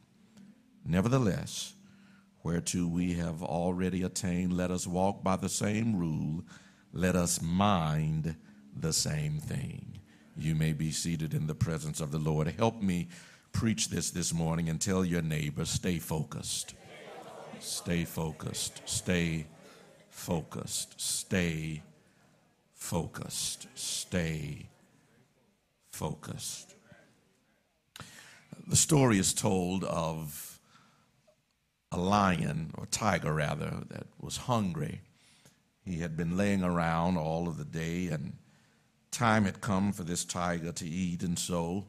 [0.85, 1.75] Nevertheless,
[2.43, 6.43] whereto we have already attained, let us walk by the same rule,
[6.93, 8.35] let us mind
[8.77, 10.01] the same thing.
[10.37, 12.49] You may be seated in the presence of the Lord.
[12.59, 13.09] Help me
[13.57, 16.75] preach this this morning and tell your neighbor stay focused.
[17.59, 18.83] Stay focused.
[18.85, 19.47] Stay
[20.11, 21.01] focused.
[21.01, 21.83] Stay
[22.75, 23.67] focused.
[23.75, 24.69] Stay
[25.91, 26.75] focused.
[28.67, 30.61] The story is told of
[31.91, 35.01] a lion, or tiger rather, that was hungry.
[35.83, 38.37] He had been laying around all of the day, and
[39.11, 41.87] time had come for this tiger to eat, and so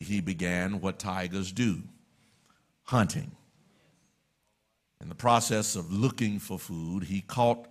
[0.00, 1.82] he began what tigers do
[2.84, 3.30] hunting.
[5.00, 7.68] In the process of looking for food, he caught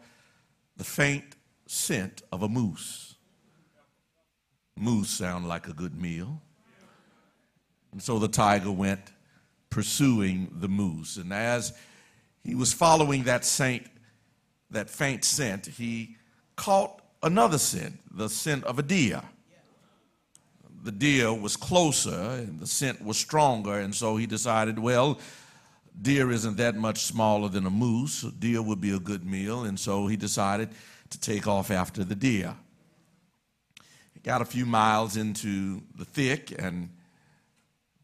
[0.78, 1.36] the faint
[1.68, 3.16] scent of a moose.
[4.78, 6.42] Moose sound like a good meal.
[7.92, 9.12] And so the tiger went
[9.70, 11.18] pursuing the moose.
[11.18, 11.74] And as
[12.44, 13.88] he was following that saint,
[14.72, 16.16] that faint scent, he
[16.56, 19.22] caught another scent, the scent of a deer.
[20.84, 25.20] The deer was closer and the scent was stronger, and so he decided, well,
[26.02, 28.14] deer isn't that much smaller than a moose.
[28.14, 30.70] So deer would be a good meal, and so he decided
[31.10, 32.56] to take off after the deer.
[34.14, 36.90] He got a few miles into the thick, and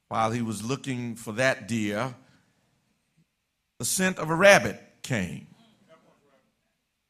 [0.08, 2.14] while he was looking for that deer,
[3.80, 5.48] the scent of a rabbit came.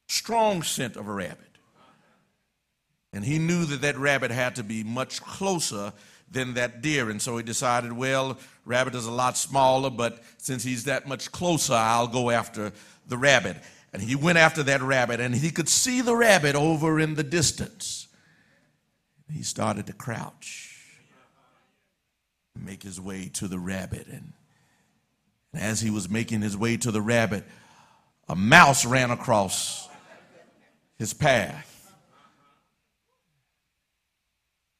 [0.07, 1.55] Strong scent of a rabbit.
[3.16, 5.93] And he knew that that rabbit had to be much closer
[6.30, 7.09] than that deer.
[7.09, 11.32] And so he decided, well, rabbit is a lot smaller, but since he's that much
[11.32, 12.74] closer, I'll go after
[13.07, 13.55] the rabbit.
[13.93, 17.24] And he went after that rabbit, and he could see the rabbit over in the
[17.24, 18.09] distance.
[19.32, 20.78] He started to crouch,
[22.53, 24.07] make his way to the rabbit.
[24.11, 24.34] And,
[25.53, 27.45] as he was making his way to the rabbit,
[28.28, 29.88] a mouse ran across
[30.97, 31.72] his path.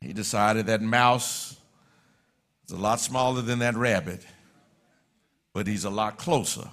[0.06, 1.58] He decided that mouse
[2.68, 4.24] is a lot smaller than that rabbit,
[5.52, 6.70] but he's a lot closer.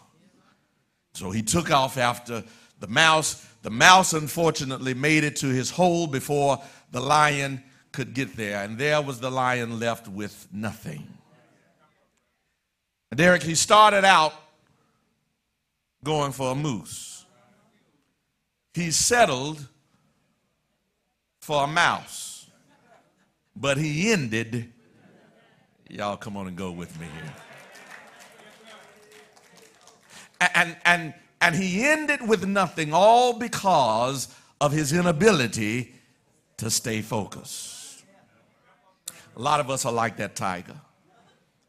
[1.15, 2.45] So he took off after
[2.79, 3.47] the mouse.
[3.63, 6.59] The mouse, unfortunately, made it to his hole before
[6.91, 11.07] the lion could get there, and there was the lion left with nothing.
[13.15, 14.35] Derek, he started out
[16.05, 17.25] going for a moose.
[18.75, 19.67] He settled
[21.41, 22.32] for a mouse,
[23.55, 24.73] but he ended.
[25.89, 27.35] Y'all come on and go with me here.
[30.55, 34.29] And, and, and he ended with nothing, all because
[34.61, 35.95] of his inability
[36.57, 38.05] to stay focused.
[39.37, 40.77] A lot of us are like that tiger.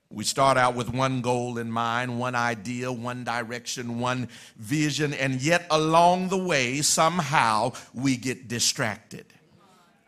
[0.09, 4.27] We start out with one goal in mind, one idea, one direction, one
[4.57, 9.25] vision, and yet along the way, somehow we get distracted.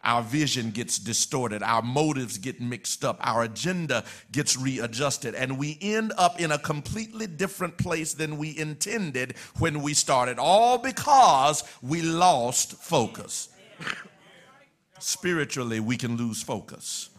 [0.05, 5.79] Our vision gets distorted, our motives get mixed up, our agenda gets readjusted, and we
[5.81, 11.63] end up in a completely different place than we intended when we started, all because
[11.81, 13.49] we lost focus.
[14.99, 17.09] Spiritually, we can lose focus.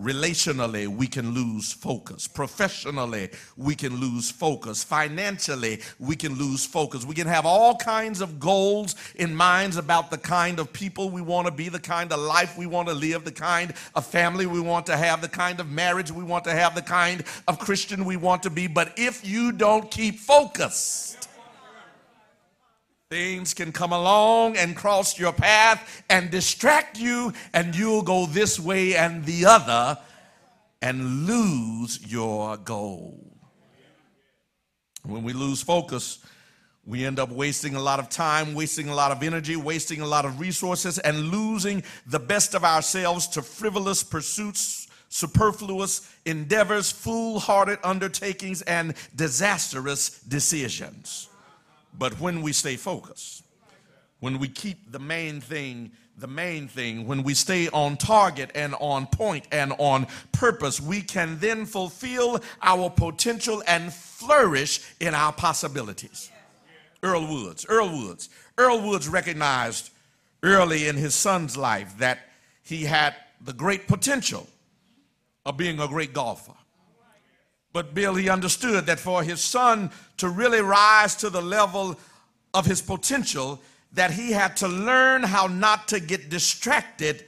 [0.00, 2.26] Relationally, we can lose focus.
[2.26, 3.28] Professionally,
[3.58, 4.82] we can lose focus.
[4.82, 7.04] Financially, we can lose focus.
[7.04, 11.20] We can have all kinds of goals in minds about the kind of people we
[11.20, 14.46] want to be, the kind of life we want to live, the kind of family
[14.46, 17.58] we want to have, the kind of marriage we want to have, the kind of
[17.58, 18.66] Christian we want to be.
[18.66, 21.11] But if you don't keep focused,
[23.12, 28.58] Things can come along and cross your path and distract you, and you'll go this
[28.58, 29.98] way and the other
[30.80, 33.36] and lose your goal.
[35.04, 36.24] When we lose focus,
[36.86, 40.06] we end up wasting a lot of time, wasting a lot of energy, wasting a
[40.06, 47.76] lot of resources, and losing the best of ourselves to frivolous pursuits, superfluous endeavors, foolhardy
[47.84, 51.28] undertakings, and disastrous decisions.
[51.96, 53.44] But when we stay focused,
[54.20, 58.74] when we keep the main thing the main thing, when we stay on target and
[58.80, 65.32] on point and on purpose, we can then fulfill our potential and flourish in our
[65.32, 66.30] possibilities.
[67.02, 68.28] Earl Woods, Earl Woods,
[68.58, 69.90] Earl Woods recognized
[70.42, 72.18] early in his son's life that
[72.62, 74.46] he had the great potential
[75.44, 76.52] of being a great golfer.
[77.72, 81.98] But Bill, he understood that for his son to really rise to the level
[82.52, 83.60] of his potential,
[83.92, 87.24] that he had to learn how not to get distracted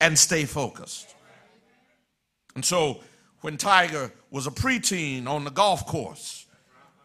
[0.00, 1.14] and stay focused.
[2.54, 3.00] And so
[3.40, 6.46] when Tiger was a preteen on the golf course,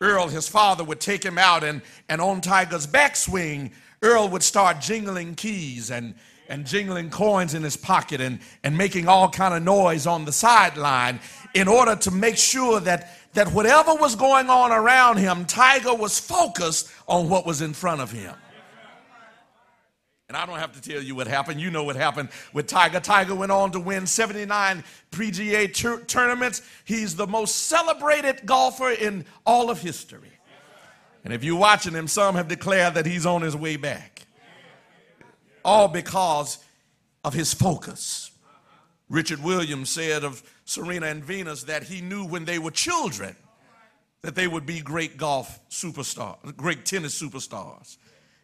[0.01, 4.79] Earl, his father, would take him out and, and on Tiger's backswing, Earl would start
[4.79, 6.15] jingling keys and
[6.49, 10.31] and jingling coins in his pocket and, and making all kind of noise on the
[10.31, 11.19] sideline
[11.53, 16.19] in order to make sure that, that whatever was going on around him, Tiger was
[16.19, 18.33] focused on what was in front of him.
[20.27, 21.59] And I don't have to tell you what happened.
[21.59, 22.99] You know what happened with Tiger.
[22.99, 26.61] Tiger went on to win 79 PGA tur- tournaments.
[26.85, 30.31] He's the most celebrated golfer in all of history.
[31.23, 34.18] And if you're watching him, some have declared that he's on his way back.
[35.69, 36.57] All because
[37.23, 38.31] of his focus.
[39.07, 43.35] Richard Williams said of Serena and Venus that he knew when they were children
[44.23, 47.97] that they would be great golf superstars, great tennis superstars.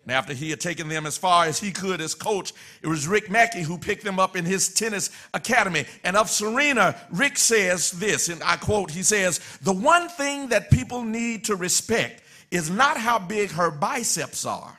[0.03, 2.53] And after he had taken them as far as he could as coach,
[2.83, 5.85] it was Rick Macci who picked them up in his tennis academy.
[6.03, 10.69] And of Serena, Rick says this, and I quote, he says, The one thing that
[10.69, 12.21] people need to respect
[12.51, 14.77] is not how big her biceps are,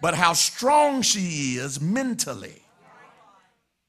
[0.00, 2.62] but how strong she is mentally.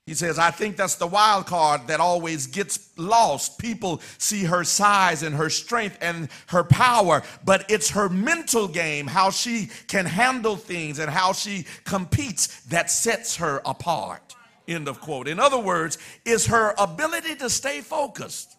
[0.06, 3.58] He says, I think that's the wild card that always gets lost.
[3.58, 9.08] People see her size and her strength and her power, but it's her mental game,
[9.08, 14.36] how she can handle things and how she competes that sets her apart.
[14.68, 15.30] End of quote.
[15.30, 18.58] In other words, is her ability to stay focused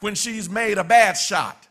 [0.00, 1.68] when she's made a bad shot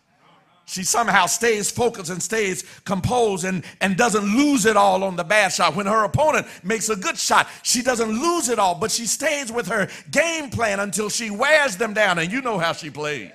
[0.69, 5.23] she somehow stays focused and stays composed and, and doesn't lose it all on the
[5.23, 5.75] bad shot.
[5.75, 9.51] When her opponent makes a good shot, she doesn't lose it all, but she stays
[9.51, 12.19] with her game plan until she wears them down.
[12.19, 13.31] And you know how she plays.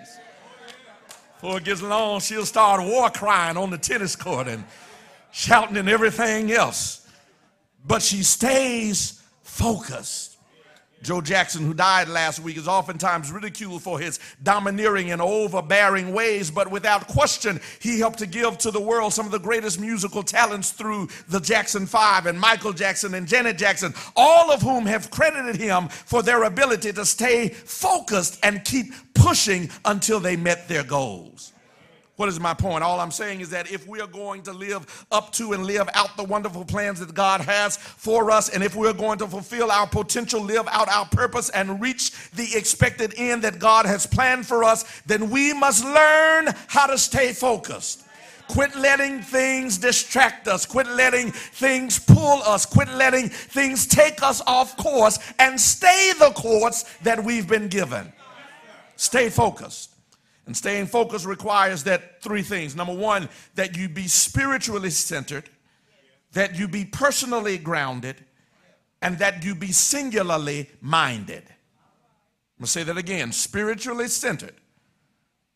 [1.41, 4.63] Before it gets long, she'll start war crying on the tennis court and
[5.33, 7.05] shouting and everything else.
[7.85, 10.34] But she stays focused.
[11.05, 16.51] Joe Jackson, who died last week, is oftentimes ridiculed for his domineering and overbearing ways,
[16.51, 20.23] but without question, he helped to give to the world some of the greatest musical
[20.23, 25.11] talents through the Jackson Five and Michael Jackson and Janet Jackson, all of whom have
[25.11, 30.85] credited him for their ability to stay focused and keep pushing until they met their
[30.85, 31.54] goals.
[32.17, 32.85] What is my point?
[32.85, 35.89] All I'm saying is that if we are going to live up to and live
[35.95, 39.73] out the wonderful plans that God has for us, and if we're going to fulfill
[39.73, 44.47] our potential, live out our purpose, and reach the expected end that God has planned
[44.47, 48.03] for us, then we must learn how to stay focused.
[48.47, 50.67] Quit letting things distract us.
[50.67, 52.65] Quit letting things pull us.
[52.65, 58.13] Quit letting things take us off course and stay the course that we've been given.
[58.97, 59.94] Stay focused.
[60.47, 62.77] And staying focused requires that three things.
[62.77, 65.49] Number one, that you be spiritually centered,
[66.33, 68.17] that you be personally grounded,
[69.01, 71.45] and that you be singularly minded.
[71.47, 74.55] I'm going to say that again spiritually centered,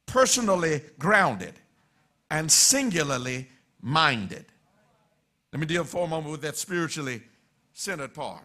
[0.06, 1.54] personally grounded,
[2.30, 3.48] and singularly
[3.80, 4.46] minded.
[5.52, 7.22] Let me deal for a moment with that spiritually
[7.72, 8.44] centered part.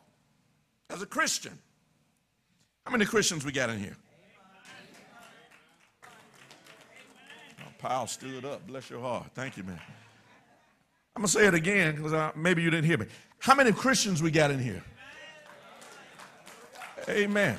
[0.89, 1.57] As a Christian,
[2.85, 3.97] how many Christians we got in here?
[7.83, 8.65] Powell stood up.
[8.65, 9.25] Bless your heart.
[9.35, 9.77] Thank you, man.
[11.17, 13.07] I'm going to say it again because maybe you didn't hear me.
[13.39, 14.81] How many Christians we got in here?
[17.09, 17.57] Amen.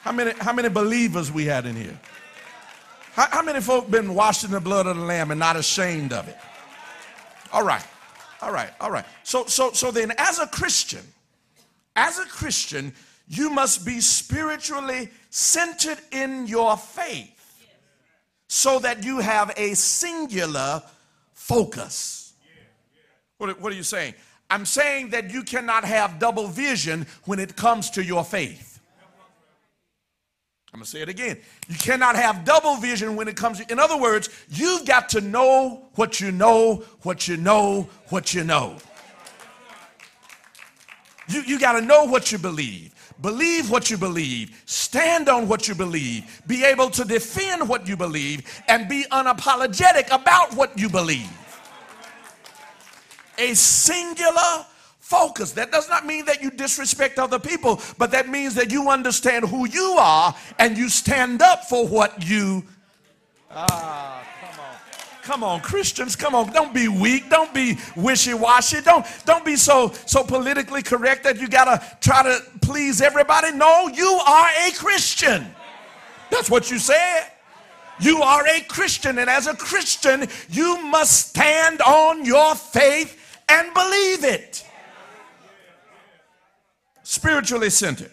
[0.00, 2.00] How many, how many believers we had in here?
[3.12, 6.14] How, how many folk been washed in the blood of the Lamb and not ashamed
[6.14, 6.38] of it?
[7.52, 7.84] All right.
[8.40, 8.70] All right.
[8.80, 9.04] All right.
[9.22, 11.04] So, so, so then as a Christian,
[11.94, 12.94] as a Christian,
[13.28, 17.41] you must be spiritually centered in your faith
[18.52, 20.82] so that you have a singular
[21.32, 22.34] focus.
[23.38, 24.12] What, what, are you saying?
[24.50, 28.78] I'm saying that you cannot have double vision when it comes to your faith.
[30.70, 31.38] I'm going to say it again.
[31.66, 35.22] You cannot have double vision when it comes to, in other words, you've got to
[35.22, 38.76] know what you know, what you know, what you know.
[41.26, 42.94] You, you got to know what you believe.
[43.22, 44.60] Believe what you believe.
[44.66, 46.42] Stand on what you believe.
[46.46, 51.30] Be able to defend what you believe and be unapologetic about what you believe.
[53.38, 54.66] A singular
[54.98, 55.52] focus.
[55.52, 59.48] That does not mean that you disrespect other people, but that means that you understand
[59.48, 62.64] who you are and you stand up for what you.
[63.50, 64.31] Ah.
[65.22, 66.52] Come on, Christians, come on.
[66.52, 67.30] Don't be weak.
[67.30, 68.80] Don't be wishy-washy.
[68.80, 73.52] Don't, don't be so, so politically correct that you gotta try to please everybody.
[73.52, 75.46] No, you are a Christian.
[76.30, 77.28] That's what you said.
[78.00, 83.16] You are a Christian, and as a Christian, you must stand on your faith
[83.48, 84.66] and believe it.
[87.04, 88.10] Spiritually centered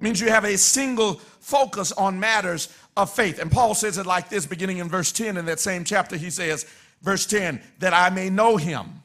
[0.00, 3.38] means you have a single focus on matters of faith.
[3.38, 6.16] And Paul says it like this, beginning in verse 10 in that same chapter.
[6.16, 6.66] He says,
[7.02, 9.02] verse 10, that I may know him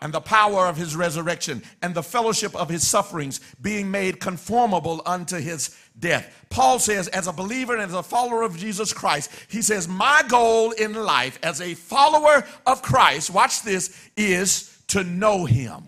[0.00, 5.02] and the power of his resurrection and the fellowship of his sufferings, being made conformable
[5.04, 6.46] unto his death.
[6.50, 10.22] Paul says, as a believer and as a follower of Jesus Christ, he says, My
[10.28, 15.82] goal in life as a follower of Christ, watch this, is to know him.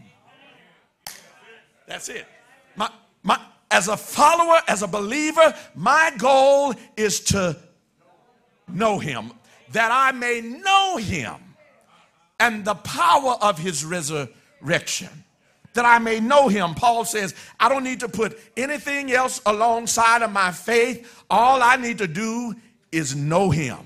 [1.86, 2.26] That's it.
[2.76, 2.90] My,
[3.22, 3.40] my,
[3.70, 7.56] as a follower, as a believer, my goal is to
[8.68, 9.32] know him,
[9.72, 11.34] that I may know him
[12.40, 15.08] and the power of his resurrection.
[15.74, 16.74] That I may know him.
[16.74, 21.24] Paul says, I don't need to put anything else alongside of my faith.
[21.30, 22.56] All I need to do
[22.90, 23.78] is know him.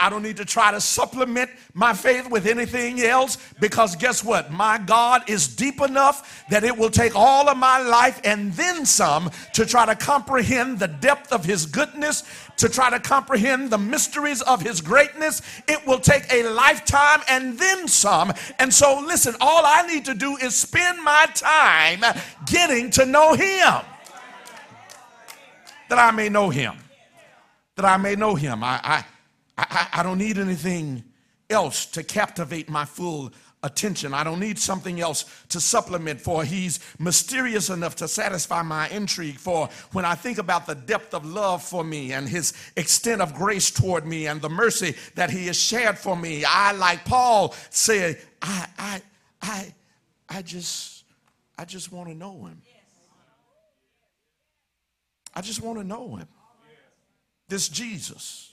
[0.00, 4.50] I don't need to try to supplement my faith with anything else because guess what?
[4.50, 8.86] My God is deep enough that it will take all of my life and then
[8.86, 12.24] some to try to comprehend the depth of His goodness,
[12.58, 15.42] to try to comprehend the mysteries of His greatness.
[15.68, 18.32] It will take a lifetime and then some.
[18.58, 22.02] And so, listen, all I need to do is spend my time
[22.46, 23.82] getting to know Him
[25.92, 26.74] that I may know Him.
[27.76, 28.64] That I may know Him.
[28.64, 29.04] I, I,
[29.58, 31.04] I I, I, don't need anything
[31.50, 34.12] else to captivate my full attention.
[34.12, 36.44] I don't need something else to supplement for.
[36.44, 41.24] He's mysterious enough to satisfy my intrigue for when I think about the depth of
[41.24, 45.46] love for me and his extent of grace toward me and the mercy that he
[45.46, 46.44] has shared for me.
[46.44, 49.02] I, like Paul said, I, I,
[49.40, 49.74] I,
[50.28, 51.04] I just,
[51.56, 52.60] I just want to know him.
[55.34, 56.28] I just want to know him.
[57.48, 58.51] This Jesus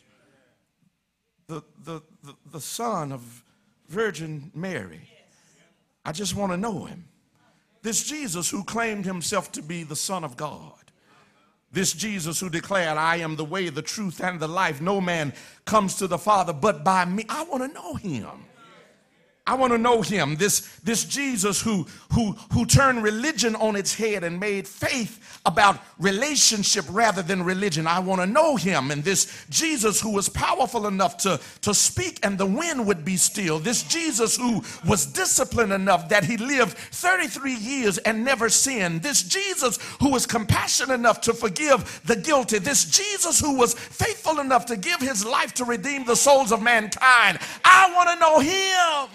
[1.50, 3.44] the, the, the, the son of
[3.88, 5.10] Virgin Mary.
[6.06, 7.06] I just want to know him.
[7.82, 10.74] This Jesus who claimed himself to be the Son of God.
[11.72, 14.82] This Jesus who declared, I am the way, the truth, and the life.
[14.82, 15.34] No man
[15.66, 17.26] comes to the Father but by me.
[17.30, 18.46] I want to know him.
[19.50, 20.36] I want to know him.
[20.36, 25.80] This, this Jesus who, who, who turned religion on its head and made faith about
[25.98, 27.88] relationship rather than religion.
[27.88, 28.92] I want to know him.
[28.92, 33.18] And this Jesus who was powerful enough to, to speak and the wind would be
[33.18, 33.58] still.
[33.58, 39.02] This Jesus who was disciplined enough that he lived 33 years and never sinned.
[39.02, 42.60] This Jesus who was compassionate enough to forgive the guilty.
[42.60, 46.62] This Jesus who was faithful enough to give his life to redeem the souls of
[46.62, 47.40] mankind.
[47.66, 49.10] I want to know him.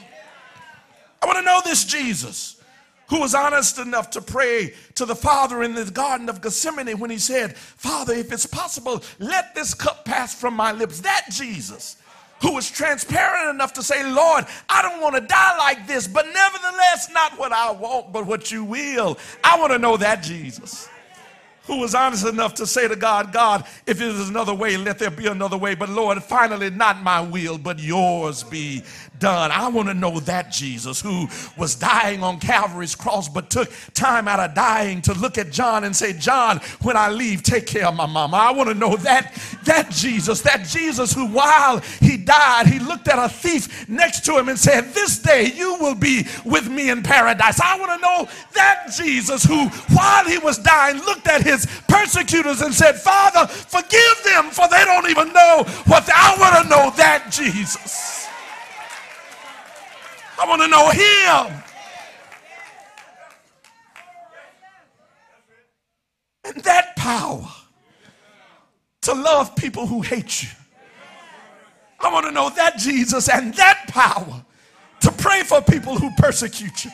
[1.24, 2.60] I want to know this Jesus
[3.08, 7.08] who was honest enough to pray to the Father in the Garden of Gethsemane when
[7.08, 11.00] he said, Father, if it's possible, let this cup pass from my lips.
[11.00, 11.96] That Jesus
[12.42, 16.26] who was transparent enough to say, Lord, I don't want to die like this, but
[16.26, 19.16] nevertheless, not what I want, but what you will.
[19.42, 20.90] I want to know that Jesus
[21.66, 24.98] who was honest enough to say to God, God, if it is another way, let
[24.98, 25.74] there be another way.
[25.74, 28.82] But Lord, finally, not my will, but yours be
[29.18, 29.50] done.
[29.50, 34.28] I want to know that Jesus who was dying on Calvary's cross, but took time
[34.28, 37.86] out of dying to look at John and say, John, when I leave, take care
[37.86, 38.36] of my mama.
[38.36, 39.34] I want to know that,
[39.64, 44.38] that Jesus, that Jesus who while he died, he looked at a thief next to
[44.38, 47.60] him and said, this day you will be with me in paradise.
[47.60, 52.60] I want to know that Jesus who while he was dying looked at his persecutors
[52.60, 56.68] and said, Father, forgive them for they don't even know what they, I want to
[56.68, 58.23] know that Jesus.
[60.40, 61.62] I want to know him.
[66.44, 67.48] And that power
[69.02, 70.48] to love people who hate you.
[72.00, 74.44] I want to know that Jesus and that power
[75.00, 76.90] to pray for people who persecute you.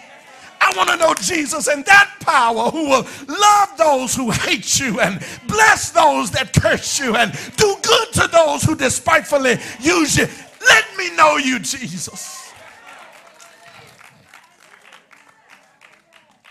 [0.61, 5.01] I want to know Jesus and that power who will love those who hate you
[5.01, 10.29] and bless those that curse you and do good to those who despitefully use you.
[10.61, 12.40] Let me know you, Jesus.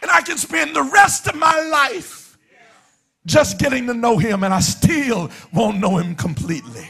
[0.01, 2.37] And I can spend the rest of my life
[3.25, 6.87] just getting to know him, and I still won't know him completely.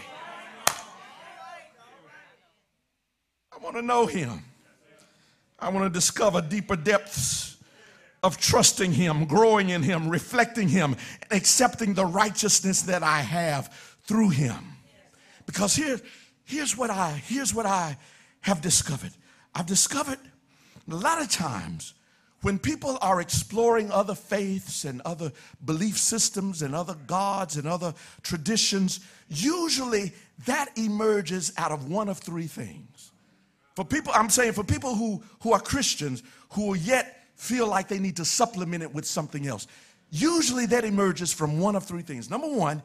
[3.51, 4.43] I want to know him.
[5.59, 7.57] I want to discover deeper depths
[8.23, 13.73] of trusting him, growing in him, reflecting him, and accepting the righteousness that I have
[14.03, 14.57] through him.
[15.45, 15.99] Because here,
[16.45, 17.97] here's what I here's what I
[18.41, 19.11] have discovered.
[19.53, 20.19] I've discovered
[20.89, 21.93] a lot of times
[22.41, 25.31] when people are exploring other faiths and other
[25.65, 30.13] belief systems and other gods and other traditions, usually
[30.45, 33.11] that emerges out of one of three things.
[33.75, 37.99] For people, I'm saying for people who, who are Christians who yet feel like they
[37.99, 39.67] need to supplement it with something else,
[40.09, 42.29] usually that emerges from one of three things.
[42.29, 42.81] Number one,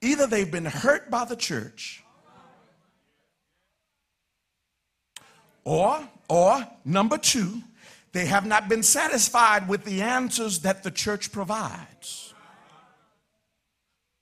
[0.00, 2.02] either they've been hurt by the church,
[5.64, 7.62] or Or, number two,
[8.14, 12.32] they have not been satisfied with the answers that the church provides.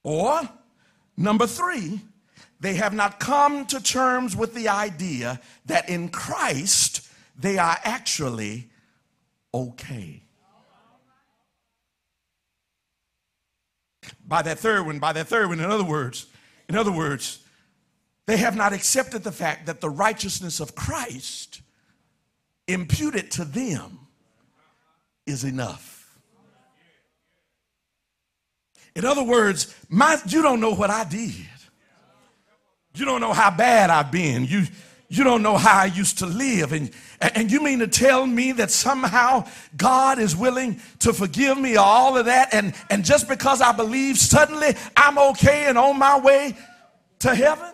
[0.02, 0.40] Or,
[1.14, 2.01] number three,
[2.59, 7.06] they have not come to terms with the idea that in Christ
[7.39, 8.70] they are actually
[9.52, 10.23] okay.
[14.27, 16.28] By that third one, by that third one, in other words,
[16.66, 17.40] in other words,
[18.24, 21.60] they have not accepted the fact that the righteousness of Christ
[22.68, 23.98] imputed to them
[25.26, 26.18] is enough.
[28.94, 31.34] In other words, my, you don't know what I did.
[32.94, 34.44] You don't know how bad I've been.
[34.44, 34.64] You,
[35.09, 36.72] you don't know how I used to live.
[36.72, 36.90] And,
[37.20, 42.18] and you mean to tell me that somehow God is willing to forgive me all
[42.18, 42.52] of that?
[42.52, 46.55] And, and just because I believe, suddenly I'm okay and on my way
[47.20, 47.72] to heaven?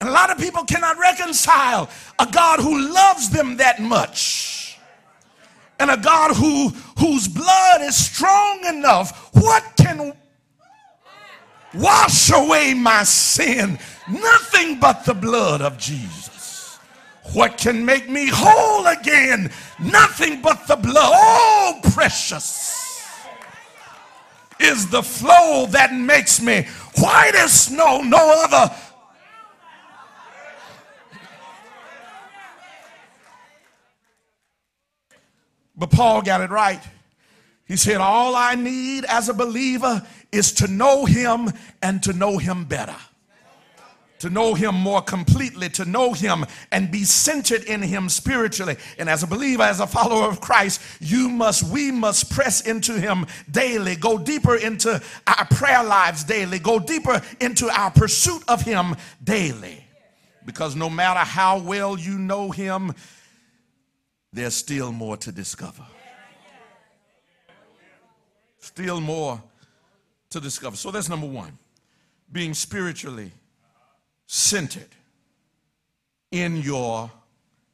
[0.00, 4.78] And a lot of people cannot reconcile a God who loves them that much
[5.78, 6.68] and a God who,
[6.98, 9.30] whose blood is strong enough.
[9.34, 10.12] What can
[11.74, 13.78] wash away my sin?
[14.08, 16.78] Nothing but the blood of Jesus.
[17.32, 19.50] What can make me whole again?
[19.78, 21.12] Nothing but the blood.
[21.14, 22.74] Oh, precious
[24.58, 26.66] is the flow that makes me
[26.98, 28.00] white as snow.
[28.00, 28.74] No other
[35.76, 36.80] But Paul got it right.
[37.66, 42.38] He said, All I need as a believer is to know him and to know
[42.38, 42.96] him better.
[44.20, 48.76] To know him more completely, to know him and be centered in him spiritually.
[48.98, 52.98] And as a believer, as a follower of Christ, you must, we must press into
[52.98, 58.62] him daily, go deeper into our prayer lives daily, go deeper into our pursuit of
[58.62, 59.84] him daily.
[60.46, 62.94] Because no matter how well you know him,
[64.36, 65.84] there's still more to discover.
[68.58, 69.42] Still more
[70.30, 70.76] to discover.
[70.76, 71.56] So that's number one
[72.30, 73.30] being spiritually
[74.26, 74.88] centered
[76.30, 77.10] in your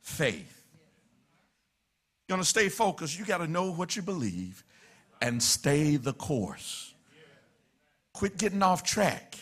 [0.00, 0.64] faith.
[2.28, 3.18] You're going to stay focused.
[3.18, 4.62] You got to know what you believe
[5.20, 6.94] and stay the course.
[8.12, 9.36] Quit getting off track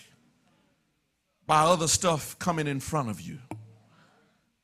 [1.47, 3.39] by other stuff coming in front of you.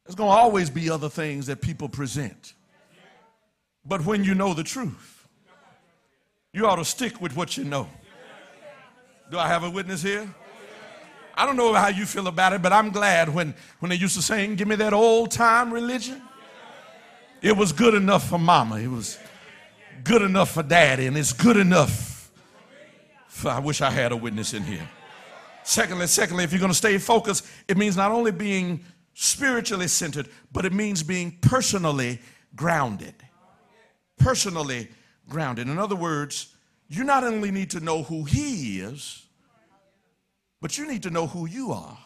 [0.07, 2.55] There's going to always be other things that people present.
[3.85, 5.27] But when you know the truth,
[6.53, 7.89] you ought to stick with what you know.
[9.31, 10.33] Do I have a witness here?
[11.35, 14.15] I don't know how you feel about it, but I'm glad when, when they used
[14.15, 16.23] to sing, Give me that old time religion.
[17.43, 18.79] It was good enough for mama.
[18.79, 19.19] It was
[20.05, 22.31] good enough for daddy, and it's good enough
[23.29, 24.89] for, I wish I had a witness in here.
[25.65, 28.85] Secondly, secondly, if you're going to stay focused, it means not only being
[29.19, 32.21] spiritually centered, but it means being personally
[32.55, 33.15] grounded.
[34.19, 34.89] Personally
[35.27, 35.69] grounded.
[35.69, 36.55] In other words,
[36.89, 39.25] you not only need to know who He is,
[40.61, 41.99] but you need to know who you are.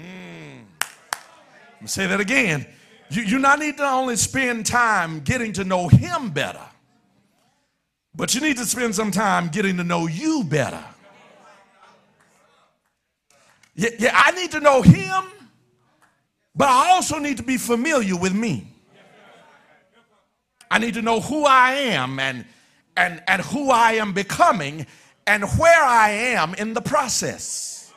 [0.00, 0.64] Mm.
[0.80, 2.66] Let me say that again.
[3.10, 6.64] You, you not need to only spend time getting to know Him better,
[8.14, 10.82] but you need to spend some time getting to know you better.
[13.76, 15.24] Yeah, yeah, I need to know him,
[16.54, 18.72] but I also need to be familiar with me.
[20.70, 22.44] I need to know who I am and,
[22.96, 24.86] and, and who I am becoming
[25.26, 27.92] and where I am in the process.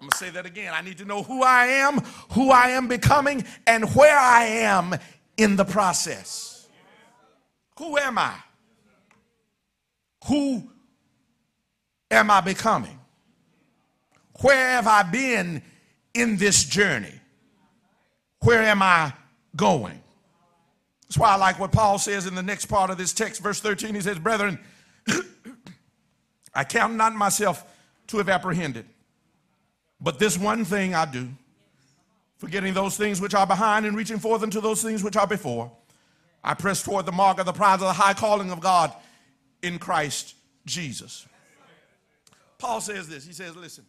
[0.00, 0.72] going to say that again.
[0.74, 1.98] I need to know who I am,
[2.32, 4.94] who I am becoming, and where I am
[5.36, 6.68] in the process.
[7.78, 8.34] Who am I?
[10.26, 10.70] Who
[12.10, 12.98] am I becoming?
[14.40, 15.62] Where have I been
[16.14, 17.12] in this journey?
[18.40, 19.12] Where am I
[19.54, 20.00] going?
[21.02, 23.60] That's why I like what Paul says in the next part of this text, verse
[23.60, 23.94] 13.
[23.94, 24.58] He says, Brethren,
[26.54, 27.64] I count not myself
[28.08, 28.86] to have apprehended,
[30.00, 31.28] but this one thing I do,
[32.38, 35.70] forgetting those things which are behind and reaching forth unto those things which are before.
[36.42, 38.92] I press toward the mark of the prize of the high calling of God
[39.62, 40.34] in Christ
[40.64, 41.26] Jesus.
[42.58, 43.26] Paul says this.
[43.26, 43.84] He says, Listen,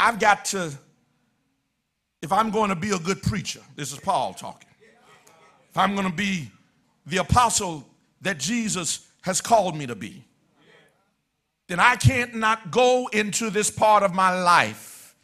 [0.00, 0.72] I've got to,
[2.22, 4.70] if I'm going to be a good preacher, this is Paul talking.
[5.68, 6.50] If I'm going to be
[7.04, 7.86] the apostle
[8.22, 10.24] that Jesus has called me to be,
[11.68, 15.14] then I can't not go into this part of my life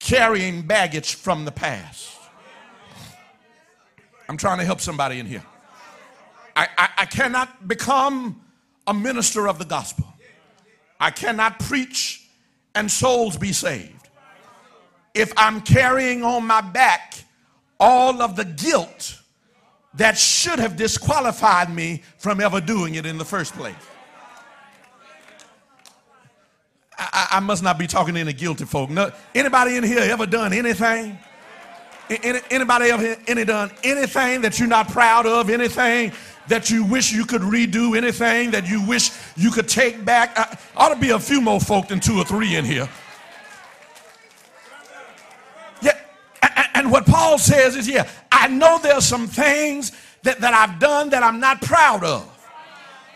[0.00, 2.16] carrying baggage from the past.
[4.26, 5.44] I'm trying to help somebody in here.
[6.56, 8.40] I, I, I cannot become
[8.86, 10.06] a minister of the gospel.
[10.98, 12.21] I cannot preach
[12.74, 14.08] and souls be saved.
[15.14, 17.24] If I'm carrying on my back
[17.78, 19.18] all of the guilt
[19.94, 23.74] that should have disqualified me from ever doing it in the first place.
[26.96, 28.88] I, I must not be talking to any guilty folk.
[28.88, 31.18] No, anybody in here ever done anything?
[32.08, 35.50] Any, anybody ever any done anything that you're not proud of?
[35.50, 36.12] Anything
[36.48, 37.96] that you wish you could redo?
[37.96, 40.36] Anything that you wish you could take back?
[40.38, 42.88] I, ought to be a few more folk than two or three in here.
[45.80, 45.98] Yeah,
[46.74, 49.92] and, what Paul says is, yeah, I know there's some things
[50.22, 52.28] that, that I've done that I'm not proud of.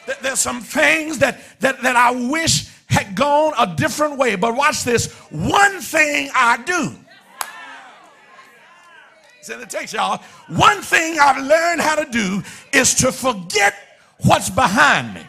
[0.07, 4.37] That There's some things that, that, that I wish had gone a different way.
[4.37, 6.95] But watch this one thing I do.
[9.49, 10.23] In the text, y'all.
[10.49, 12.43] One thing I've learned how to do
[12.73, 13.75] is to forget
[14.23, 15.21] what's behind me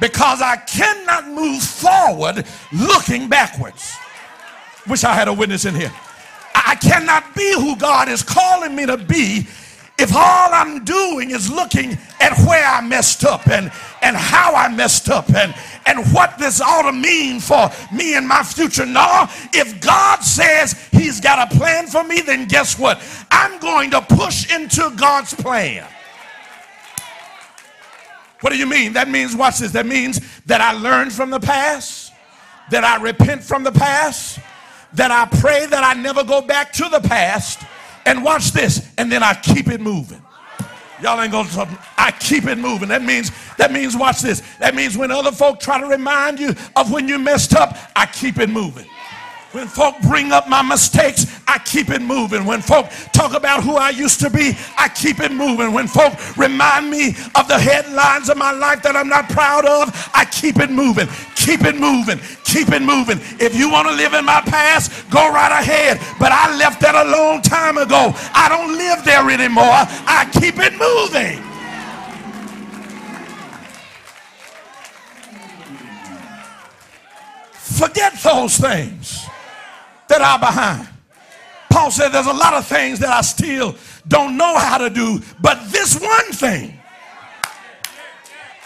[0.00, 3.96] because I cannot move forward looking backwards.
[4.88, 5.92] Wish I had a witness in here.
[6.54, 9.48] I cannot be who God is calling me to be
[10.00, 13.70] if all I'm doing is looking at where I messed up and,
[14.00, 15.54] and how I messed up and,
[15.84, 18.86] and what this ought to mean for me and my future.
[18.86, 23.02] No, if God says He's got a plan for me, then guess what?
[23.30, 25.86] I'm going to push into God's plan.
[28.40, 28.94] What do you mean?
[28.94, 32.14] That means, watch this, that means that I learn from the past,
[32.70, 34.38] that I repent from the past,
[34.94, 37.60] that I pray that I never go back to the past
[38.06, 40.22] and watch this, and then I keep it moving.
[41.02, 41.68] Y'all ain't gonna talk.
[41.96, 42.88] I keep it moving.
[42.88, 44.42] That means, that means, watch this.
[44.58, 48.06] That means when other folk try to remind you of when you messed up, I
[48.06, 48.86] keep it moving.
[49.52, 52.44] When folk bring up my mistakes, I keep it moving.
[52.44, 55.72] When folk talk about who I used to be, I keep it moving.
[55.72, 59.90] When folk remind me of the headlines of my life that I'm not proud of,
[60.14, 61.08] I keep it moving.
[61.34, 62.20] Keep it moving.
[62.44, 63.18] Keep it moving.
[63.40, 65.98] If you want to live in my past, go right ahead.
[66.20, 68.14] But I left that a long time ago.
[68.32, 69.64] I don't live there anymore.
[69.66, 71.42] I keep it moving.
[77.80, 79.29] Forget those things
[80.10, 80.88] that are behind.
[81.70, 83.76] Paul said there's a lot of things that I still
[84.06, 86.76] don't know how to do, but this one thing.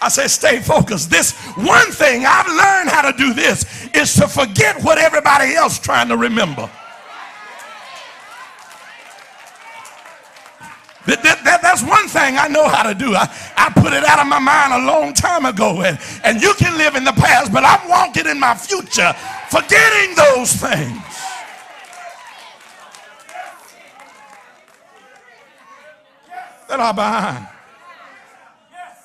[0.00, 1.10] I say, stay focused.
[1.10, 5.78] This one thing I've learned how to do this is to forget what everybody else
[5.78, 6.70] trying to remember.
[11.06, 13.14] That, that, that, that's one thing I know how to do.
[13.14, 15.82] I, I put it out of my mind a long time ago.
[15.82, 19.12] And, and you can live in the past, but I'm walking in my future,
[19.50, 21.13] forgetting those things.
[26.68, 27.48] That are behind.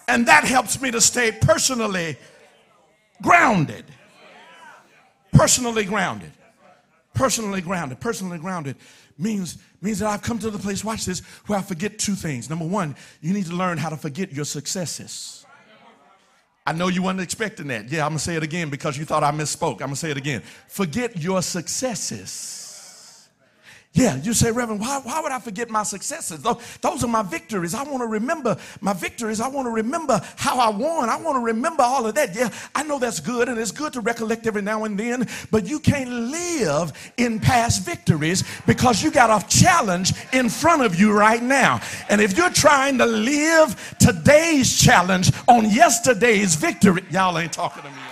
[0.07, 2.17] And that helps me to stay personally
[3.21, 3.85] grounded.
[5.31, 6.31] Personally grounded.
[7.13, 7.99] Personally grounded.
[7.99, 8.75] Personally grounded
[9.17, 12.49] means means that I've come to the place, watch this, where I forget two things.
[12.49, 15.45] Number one, you need to learn how to forget your successes.
[16.65, 17.89] I know you weren't expecting that.
[17.89, 19.73] Yeah, I'm gonna say it again because you thought I misspoke.
[19.73, 20.41] I'm gonna say it again.
[20.67, 22.68] Forget your successes.
[23.93, 26.43] Yeah, you say, Reverend, why, why would I forget my successes?
[26.43, 27.73] Those, those are my victories.
[27.73, 29.41] I want to remember my victories.
[29.41, 31.09] I want to remember how I won.
[31.09, 32.35] I want to remember all of that.
[32.35, 35.67] Yeah, I know that's good, and it's good to recollect every now and then, but
[35.67, 41.11] you can't live in past victories because you got a challenge in front of you
[41.11, 41.81] right now.
[42.09, 47.89] And if you're trying to live today's challenge on yesterday's victory, y'all ain't talking to
[47.89, 48.08] me.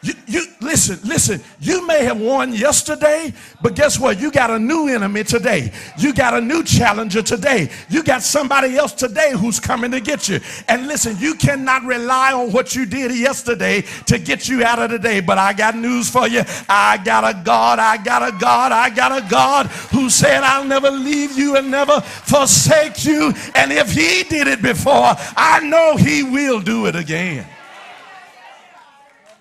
[0.00, 1.40] You, you listen, listen.
[1.60, 4.20] You may have won yesterday, but guess what?
[4.20, 5.72] You got a new enemy today.
[5.98, 7.68] You got a new challenger today.
[7.88, 10.38] You got somebody else today who's coming to get you.
[10.68, 14.90] And listen, you cannot rely on what you did yesterday to get you out of
[14.90, 15.18] the day.
[15.20, 16.42] But I got news for you.
[16.68, 20.64] I got a God, I got a God, I got a God who said, I'll
[20.64, 23.32] never leave you and never forsake you.
[23.56, 27.46] And if he did it before, I know he will do it again.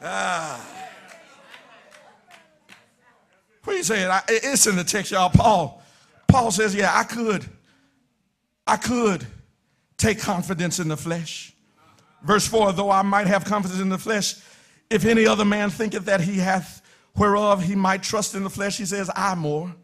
[0.09, 0.65] Ah.
[3.63, 4.09] What you saying?
[4.09, 5.29] I, it's in the text, y'all.
[5.29, 5.83] Paul,
[6.27, 7.45] Paul says, yeah, I could,
[8.65, 9.27] I could
[9.97, 11.53] take confidence in the flesh.
[12.23, 14.35] Verse 4, though I might have confidence in the flesh,
[14.89, 16.81] if any other man thinketh that he hath
[17.17, 19.75] whereof he might trust in the flesh, he says, I more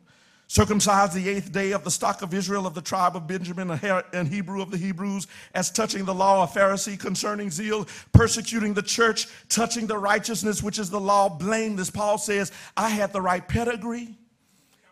[0.48, 4.28] circumcised the eighth day of the stock of Israel, of the tribe of Benjamin, and
[4.28, 9.28] Hebrew of the Hebrews, as touching the law, of Pharisee concerning zeal, persecuting the church,
[9.50, 11.90] touching the righteousness which is the law, blameless.
[11.90, 14.16] Paul says, I had the right pedigree,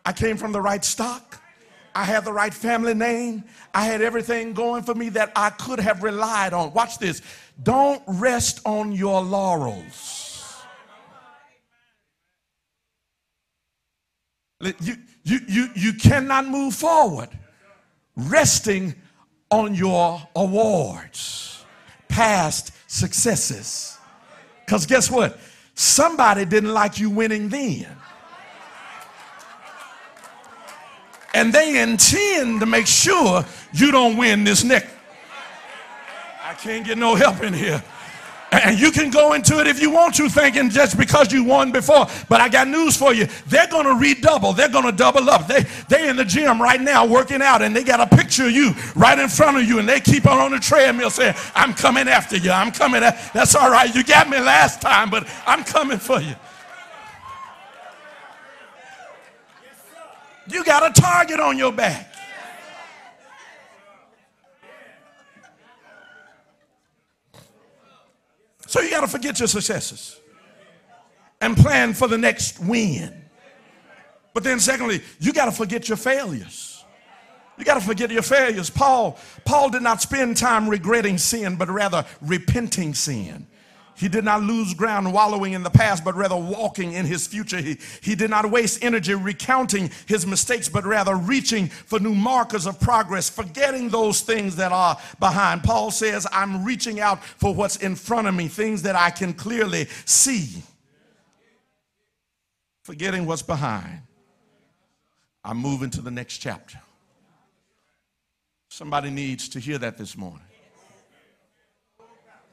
[0.04, 1.38] I came from the right stock.
[1.94, 3.44] I had the right family name.
[3.74, 6.72] I had everything going for me that I could have relied on.
[6.72, 7.20] Watch this.
[7.62, 10.64] Don't rest on your laurels.
[14.80, 17.28] You, you, you, you cannot move forward
[18.16, 18.94] resting
[19.50, 21.64] on your awards,
[22.08, 23.98] past successes.
[24.64, 25.38] Because guess what?
[25.74, 27.86] Somebody didn't like you winning then.
[31.34, 34.92] And they intend to make sure you don't win this next.
[36.44, 37.82] I can't get no help in here.
[38.52, 41.72] And you can go into it if you want to, thinking just because you won
[41.72, 42.06] before.
[42.28, 43.26] But I got news for you.
[43.46, 44.52] They're going to redouble.
[44.52, 45.46] They're going to double up.
[45.46, 48.52] They they in the gym right now working out, and they got a picture of
[48.52, 51.72] you right in front of you, and they keep on on the treadmill saying, "I'm
[51.72, 52.50] coming after you.
[52.50, 53.02] I'm coming.
[53.02, 53.92] At, that's all right.
[53.94, 56.34] You got me last time, but I'm coming for you."
[60.46, 62.12] You got a target on your back.
[68.72, 68.80] So
[69.32, 70.20] forget your successes
[71.40, 73.24] and plan for the next win.
[74.34, 76.84] But then secondly, you got to forget your failures.
[77.58, 78.70] You got to forget your failures.
[78.70, 83.46] Paul Paul did not spend time regretting sin, but rather repenting sin.
[83.94, 87.58] He did not lose ground wallowing in the past, but rather walking in his future.
[87.58, 92.66] He, he did not waste energy recounting his mistakes, but rather reaching for new markers
[92.66, 95.62] of progress, forgetting those things that are behind.
[95.62, 99.34] Paul says, I'm reaching out for what's in front of me, things that I can
[99.34, 100.62] clearly see.
[102.82, 104.00] Forgetting what's behind.
[105.44, 106.80] I'm moving to the next chapter.
[108.68, 110.40] Somebody needs to hear that this morning.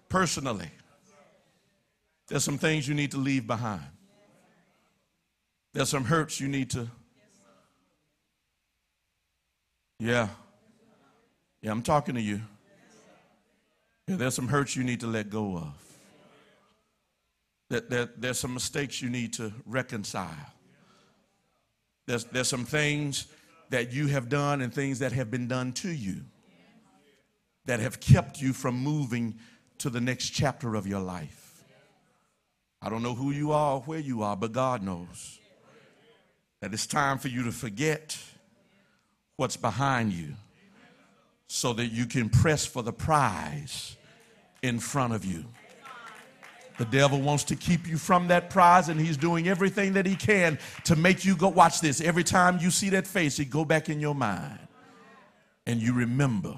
[0.09, 0.69] Personally,
[2.29, 3.83] there's some things you need to leave behind.
[5.73, 6.87] There's some hurts you need to.
[9.99, 10.29] Yeah.
[11.61, 12.41] Yeah, I'm talking to you.
[14.07, 15.73] Yeah, there's some hurts you need to let go of.
[17.69, 20.53] There, there, there's some mistakes you need to reconcile.
[22.07, 23.27] There's, there's some things
[23.69, 26.21] that you have done and things that have been done to you
[27.65, 29.37] that have kept you from moving
[29.77, 31.38] to the next chapter of your life.
[32.81, 35.39] I don't know who you are or where you are, but God knows
[36.61, 38.17] that it's time for you to forget
[39.35, 40.33] what's behind you
[41.47, 43.97] so that you can press for the prize
[44.61, 45.45] in front of you.
[46.77, 50.15] The devil wants to keep you from that prize, and he's doing everything that he
[50.15, 51.49] can to make you go.
[51.49, 51.99] Watch this.
[51.99, 54.59] Every time you see that face, it go back in your mind,
[55.65, 56.55] and you remember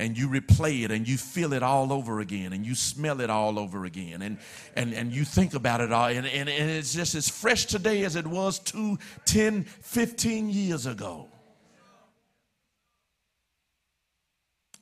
[0.00, 3.28] and you replay it and you feel it all over again and you smell it
[3.28, 4.38] all over again and,
[4.74, 8.02] and, and you think about it all and, and, and it's just as fresh today
[8.04, 11.28] as it was two, 10, 15 years ago.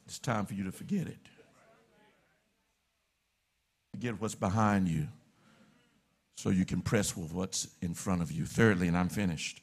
[0.07, 1.19] It's time for you to forget it.
[3.93, 5.09] Forget what's behind you
[6.37, 8.47] so you can press with what's in front of you.
[8.47, 9.61] Thirdly, and I'm finished.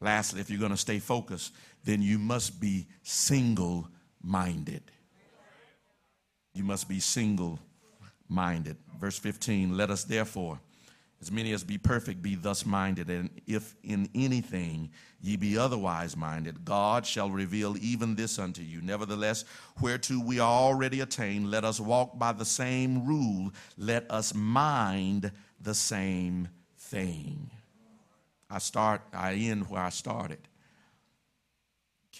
[0.00, 1.52] Lastly, if you're going to stay focused,
[1.84, 3.86] then you must be single
[4.22, 4.82] minded.
[6.54, 7.58] You must be single
[8.28, 8.76] minded.
[8.98, 10.60] Verse 15 Let us therefore,
[11.20, 13.10] as many as be perfect, be thus minded.
[13.10, 14.90] And if in anything
[15.20, 18.80] ye be otherwise minded, God shall reveal even this unto you.
[18.80, 19.44] Nevertheless,
[19.80, 25.30] whereto we are already attained, let us walk by the same rule, let us mind
[25.60, 26.48] the same
[26.78, 27.50] thing.
[28.50, 30.38] I start, I end where I started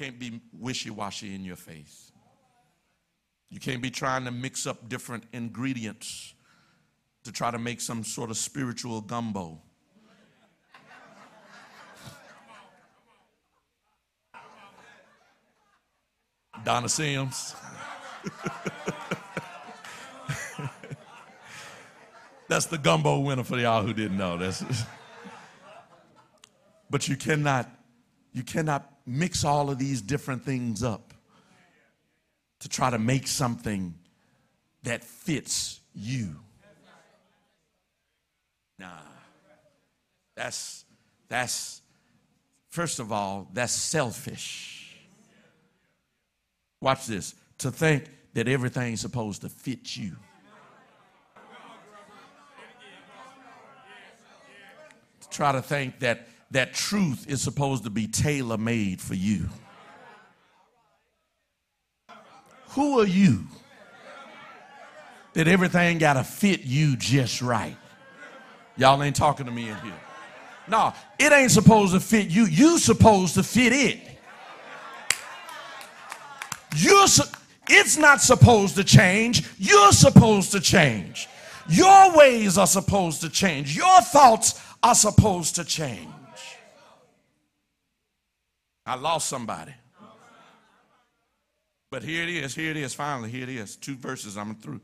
[0.00, 2.10] can't be wishy washy in your faith.
[3.50, 6.32] You can't be trying to mix up different ingredients
[7.24, 9.60] to try to make some sort of spiritual gumbo.
[16.64, 17.54] Donna Sims.
[22.48, 24.38] That's the gumbo winner for y'all who didn't know.
[24.38, 24.64] That's
[26.90, 27.68] but you cannot,
[28.32, 31.12] you cannot mix all of these different things up
[32.60, 33.94] to try to make something
[34.84, 36.36] that fits you.
[38.78, 38.88] Nah.
[40.36, 40.84] That's
[41.28, 41.82] that's
[42.68, 44.96] first of all, that's selfish.
[46.80, 47.34] Watch this.
[47.58, 50.16] To think that everything's supposed to fit you.
[55.20, 59.48] To try to think that that truth is supposed to be tailor made for you.
[62.70, 63.44] Who are you
[65.32, 67.76] that everything got to fit you just right?
[68.76, 70.00] Y'all ain't talking to me in here.
[70.68, 72.46] No, it ain't supposed to fit you.
[72.46, 74.00] You supposed to fit it.
[76.76, 77.24] You're su-
[77.68, 79.48] it's not supposed to change.
[79.58, 81.28] You're supposed to change.
[81.68, 83.76] Your ways are supposed to change.
[83.76, 86.08] Your thoughts are supposed to change.
[88.90, 89.72] I lost somebody.
[91.92, 93.76] But here it is, here it is, finally, here it is.
[93.76, 94.80] Two verses, I'm through.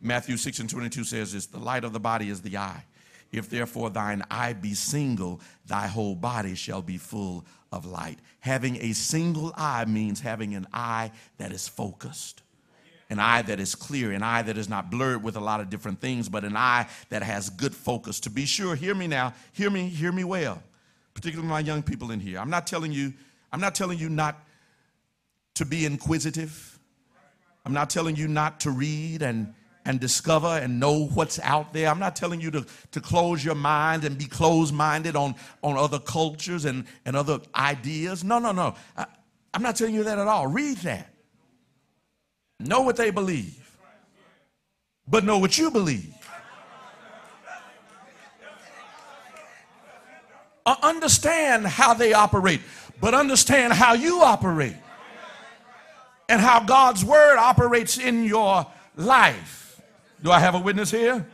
[0.00, 2.84] Matthew 6 and 22 says this The light of the body is the eye.
[3.32, 8.18] If therefore thine eye be single, thy whole body shall be full of light.
[8.38, 12.40] Having a single eye means having an eye that is focused,
[13.10, 15.68] an eye that is clear, an eye that is not blurred with a lot of
[15.68, 18.20] different things, but an eye that has good focus.
[18.20, 20.62] To be sure, hear me now, hear me, hear me well,
[21.12, 22.38] particularly my young people in here.
[22.38, 23.12] I'm not telling you,
[23.52, 24.38] I'm not telling you not
[25.54, 26.78] to be inquisitive.
[27.64, 29.54] I'm not telling you not to read and
[29.84, 31.88] and discover and know what's out there.
[31.88, 35.76] I'm not telling you to, to close your mind and be closed minded on, on
[35.76, 38.22] other cultures and, and other ideas.
[38.22, 38.74] No, no, no.
[38.96, 39.06] I,
[39.54, 40.46] I'm not telling you that at all.
[40.46, 41.12] Read that.
[42.60, 43.74] Know what they believe,
[45.08, 46.14] but know what you believe.
[50.66, 52.60] Uh, understand how they operate,
[53.00, 54.76] but understand how you operate
[56.28, 58.66] and how God's word operates in your
[58.96, 59.80] life.
[60.22, 61.26] Do I have a witness here?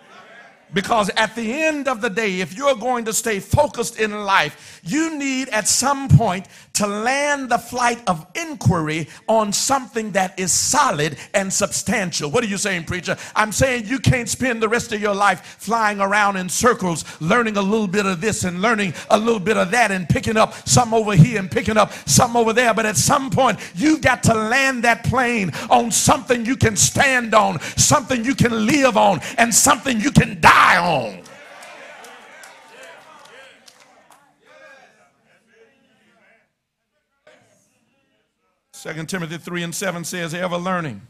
[0.73, 4.81] Because at the end of the day, if you're going to stay focused in life,
[4.83, 6.47] you need at some point
[6.77, 12.31] to land the flight of inquiry on something that is solid and substantial.
[12.31, 13.17] What are you saying, preacher?
[13.35, 17.57] I'm saying you can't spend the rest of your life flying around in circles, learning
[17.57, 20.53] a little bit of this and learning a little bit of that and picking up
[20.69, 22.75] some over here and picking up some over there.
[22.75, 27.35] But at some point, you've got to land that plane on something you can stand
[27.35, 31.23] on, something you can live on, and something you can die on.
[38.87, 41.03] Second Timothy 3 and 7 says, ever learning,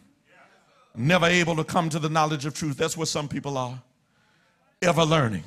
[0.94, 2.78] never able to come to the knowledge of truth.
[2.78, 3.82] That's where some people are.
[4.81, 5.44] Ever learning,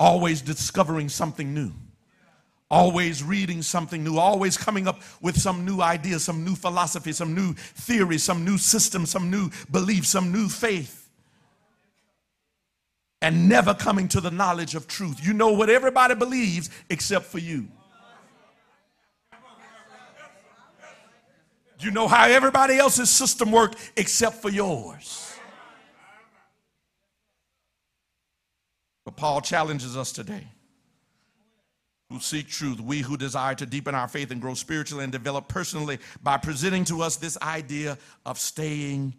[0.00, 1.70] always discovering something new,
[2.68, 7.36] always reading something new, always coming up with some new idea, some new philosophy, some
[7.36, 11.08] new theory, some new system, some new belief, some new faith.
[13.20, 15.24] And never coming to the knowledge of truth.
[15.24, 17.68] You know what everybody believes except for you.
[21.82, 25.34] You know how everybody else's system works except for yours.
[29.04, 30.46] But Paul challenges us today
[32.12, 35.48] who seek truth, we who desire to deepen our faith and grow spiritually and develop
[35.48, 39.14] personally by presenting to us this idea of staying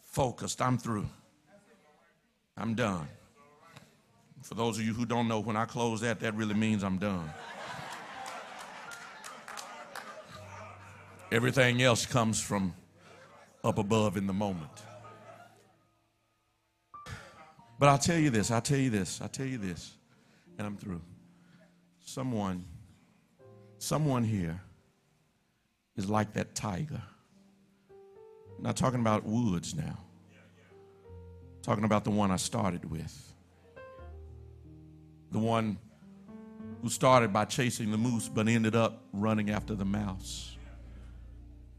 [0.00, 0.62] focused.
[0.62, 1.08] I'm through.
[2.56, 3.08] I'm done.
[4.42, 6.98] For those of you who don't know, when I close that, that really means I'm
[6.98, 7.30] done.
[11.32, 12.74] Everything else comes from
[13.62, 14.70] up above in the moment.
[17.78, 19.92] But I'll tell you this, I'll tell you this, I'll tell you this,
[20.58, 21.00] and I'm through.
[22.04, 22.64] Someone,
[23.78, 24.60] someone here
[25.96, 27.00] is like that tiger.
[28.58, 29.98] I'm not talking about Woods now.
[31.06, 33.32] I'm talking about the one I started with.
[35.30, 35.78] The one
[36.82, 40.56] who started by chasing the moose but ended up running after the mouse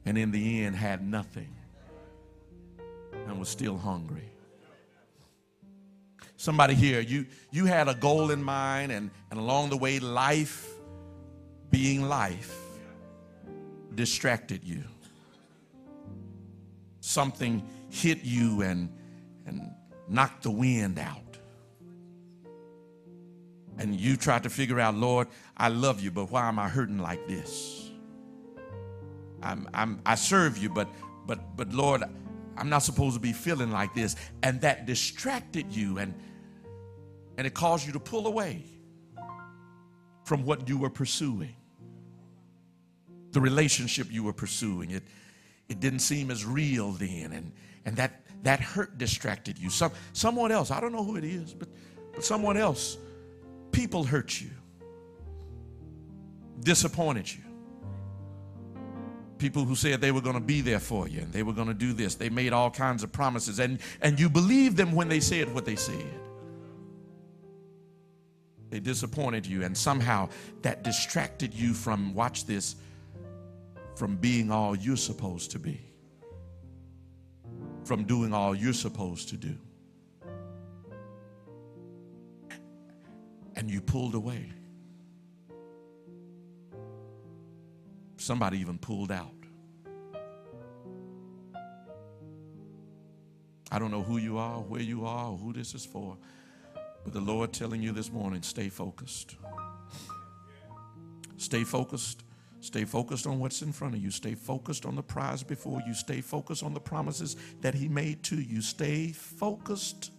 [0.06, 1.53] and in the end had nothing
[3.28, 4.30] and was still hungry.
[6.38, 10.68] Somebody here, you, you had a goal in mind, and, and along the way, life
[11.69, 12.57] being life
[13.94, 14.84] distracted you.
[16.99, 18.90] Something hit you and,
[19.45, 19.72] and
[20.07, 21.38] knocked the wind out.
[23.78, 26.98] And you tried to figure out, Lord, I love you, but why am I hurting
[26.98, 27.90] like this?
[29.43, 30.89] I'm, I'm, I serve you, but,
[31.26, 32.03] but, but Lord,
[32.57, 34.15] I'm not supposed to be feeling like this.
[34.43, 36.13] And that distracted you and,
[37.38, 38.63] and it caused you to pull away
[40.26, 41.55] from what you were pursuing,
[43.31, 44.91] the relationship you were pursuing.
[44.91, 45.03] It,
[45.68, 47.31] it didn't seem as real then.
[47.34, 47.51] And,
[47.85, 49.69] and that, that hurt distracted you.
[49.69, 51.69] Some, someone else, I don't know who it is, but,
[52.13, 52.97] but someone else,
[53.72, 54.51] people hurt you,
[56.63, 57.51] disappointed you
[59.41, 61.68] people who said they were going to be there for you and they were going
[61.68, 62.13] to do this.
[62.13, 65.65] They made all kinds of promises and, and you believed them when they said what
[65.65, 66.05] they said.
[68.69, 70.30] They disappointed you and somehow
[70.61, 72.76] that distracted you from, watch this,
[73.95, 75.81] from being all you're supposed to be,
[77.84, 79.57] from doing all you're supposed to do.
[83.55, 84.51] And you pulled away.
[88.22, 89.34] Somebody even pulled out.
[93.72, 96.18] I don't know who you are, where you are, who this is for,
[97.03, 99.38] but the Lord telling you this morning stay focused.
[101.38, 102.23] Stay focused.
[102.60, 104.11] Stay focused on what's in front of you.
[104.11, 105.95] Stay focused on the prize before you.
[105.95, 108.61] Stay focused on the promises that He made to you.
[108.61, 110.11] Stay focused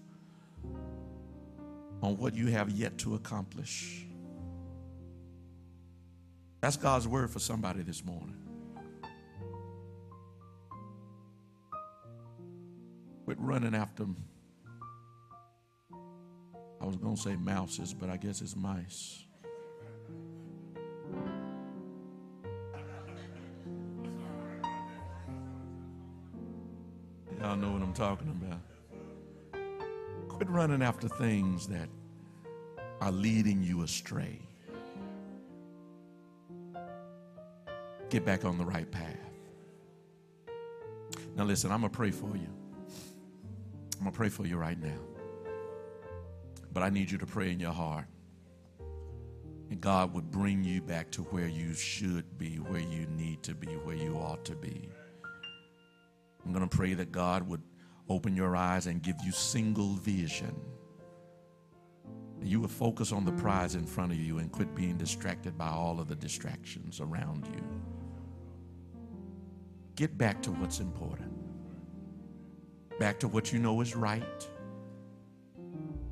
[2.02, 4.06] on what you have yet to accomplish.
[6.62, 8.36] That's God's word for somebody this morning.
[13.24, 14.06] Quit running after
[16.80, 19.24] I was going to say mouses, but I guess it's mice.
[27.40, 28.60] Y'all know what I'm talking about.
[30.28, 31.88] Quit running after things that
[33.00, 34.38] are leading you astray.
[38.12, 39.16] Get back on the right path.
[41.34, 42.46] Now, listen, I'm going to pray for you.
[43.96, 44.98] I'm going to pray for you right now.
[46.74, 48.04] But I need you to pray in your heart.
[49.70, 53.54] And God would bring you back to where you should be, where you need to
[53.54, 54.90] be, where you ought to be.
[56.44, 57.62] I'm going to pray that God would
[58.10, 60.54] open your eyes and give you single vision.
[62.42, 65.68] You would focus on the prize in front of you and quit being distracted by
[65.68, 67.81] all of the distractions around you.
[69.94, 71.32] Get back to what's important.
[72.98, 74.48] Back to what you know is right.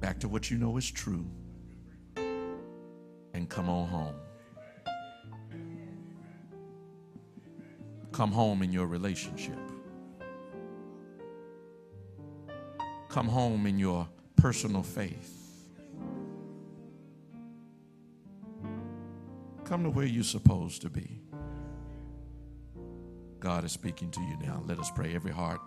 [0.01, 1.27] Back to what you know is true.
[2.17, 4.15] And come on home.
[8.13, 9.59] Come home in your relationship.
[13.09, 15.37] Come home in your personal faith.
[19.65, 21.23] Come to where you're supposed to be.
[23.41, 24.63] God is speaking to you now.
[24.67, 25.15] Let us pray.
[25.15, 25.61] Every heart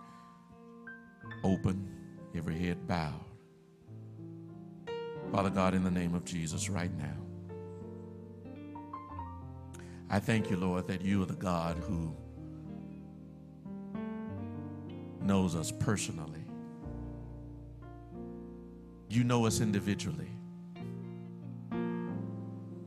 [1.42, 1.88] open,
[2.34, 3.24] every head bowed.
[5.32, 7.16] Father God, in the name of Jesus, right now,
[10.08, 12.14] I thank you, Lord, that you are the God who
[15.20, 16.44] knows us personally.
[19.08, 20.30] You know us individually.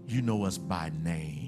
[0.07, 1.46] You know us by name.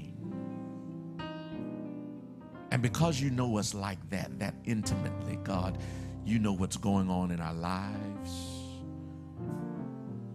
[2.72, 5.78] And because you know us like that, that intimately, God,
[6.26, 8.32] you know what's going on in our lives.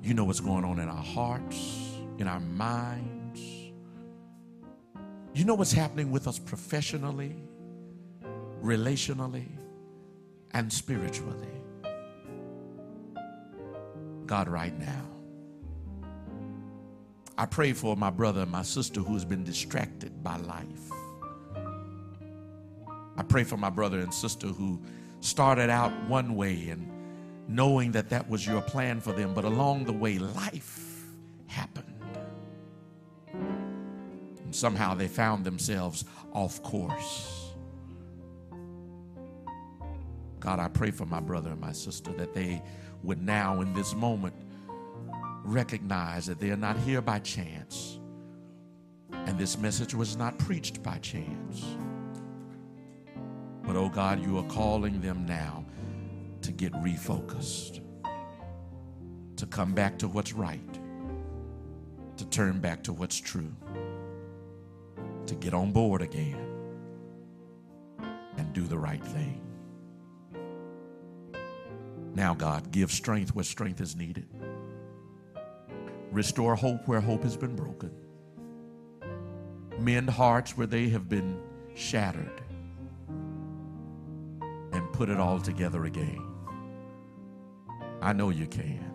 [0.03, 3.41] You know what's going on in our hearts, in our minds.
[5.33, 7.37] You know what's happening with us professionally,
[8.63, 9.49] relationally,
[10.53, 11.49] and spiritually.
[14.27, 15.07] God, right now,
[17.37, 20.94] I pray for my brother and my sister who's been distracted by life.
[23.17, 24.81] I pray for my brother and sister who
[25.21, 26.91] started out one way and
[27.49, 31.05] knowing that that was your plan for them, but along the way, life
[31.47, 31.87] happened.
[33.33, 37.53] And somehow they found themselves off course.
[40.41, 42.63] God, I pray for my brother and my sister that they
[43.03, 44.35] would now, in this moment,
[45.45, 47.99] recognize that they are not here by chance.
[49.13, 51.65] And this message was not preached by chance.
[53.67, 55.65] But oh God, you are calling them now
[56.43, 57.81] to get refocused,
[59.37, 60.79] to come back to what's right,
[62.19, 63.53] to turn back to what's true,
[65.27, 66.39] to get on board again
[68.37, 69.41] and do the right thing.
[72.15, 74.29] Now, God, give strength where strength is needed.
[76.13, 77.91] Restore hope where hope has been broken.
[79.81, 81.41] Mend hearts where they have been
[81.75, 82.44] shattered.
[84.95, 86.23] Put it all together again.
[88.01, 88.93] I know you can.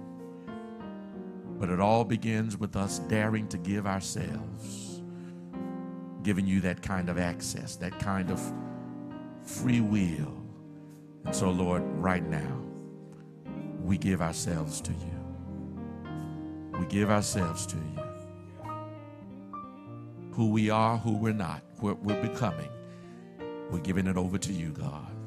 [1.59, 5.01] But it all begins with us daring to give ourselves,
[6.23, 8.41] giving you that kind of access, that kind of
[9.43, 10.41] free will.
[11.25, 12.61] And so, Lord, right now,
[13.83, 16.09] we give ourselves to you.
[16.79, 18.03] We give ourselves to you.
[20.31, 22.69] Who we are, who we're not, what we're becoming,
[23.69, 25.18] we're giving it over to you, God.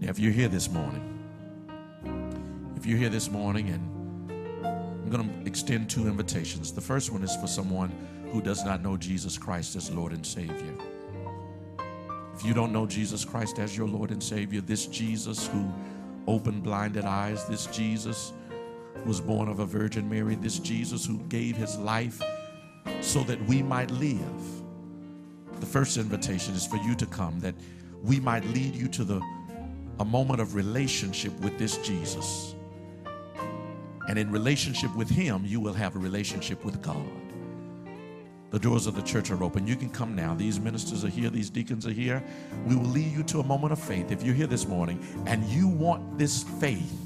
[0.00, 1.10] Now, if you're here this morning,
[2.76, 3.94] if you're here this morning and
[5.04, 6.72] I'm going to extend two invitations.
[6.72, 7.92] The first one is for someone
[8.32, 10.74] who does not know Jesus Christ as Lord and Savior.
[12.34, 15.70] If you don't know Jesus Christ as your Lord and Savior, this Jesus who
[16.26, 18.32] opened blinded eyes, this Jesus
[18.94, 22.20] who was born of a Virgin Mary, this Jesus who gave his life
[23.02, 24.62] so that we might live.
[25.60, 27.54] The first invitation is for you to come that
[28.02, 29.20] we might lead you to the
[30.00, 32.54] a moment of relationship with this Jesus.
[34.08, 37.04] And in relationship with him, you will have a relationship with God.
[38.50, 39.66] The doors of the church are open.
[39.66, 40.34] You can come now.
[40.34, 42.22] These ministers are here, these deacons are here.
[42.66, 44.12] We will lead you to a moment of faith.
[44.12, 46.96] If you're here this morning and you want this faith,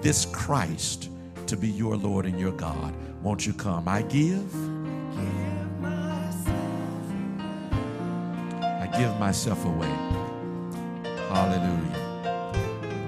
[0.00, 1.10] this Christ
[1.48, 3.88] to be your Lord and your God, won't you come?
[3.88, 4.54] I give.
[8.62, 9.94] I give myself away.
[11.28, 12.09] Hallelujah.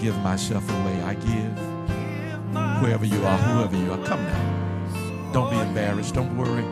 [0.03, 1.01] Give myself away.
[1.03, 2.83] I give.
[2.83, 5.31] Wherever you are, whoever you are, come now.
[5.33, 6.15] Don't be embarrassed.
[6.15, 6.65] Don't worry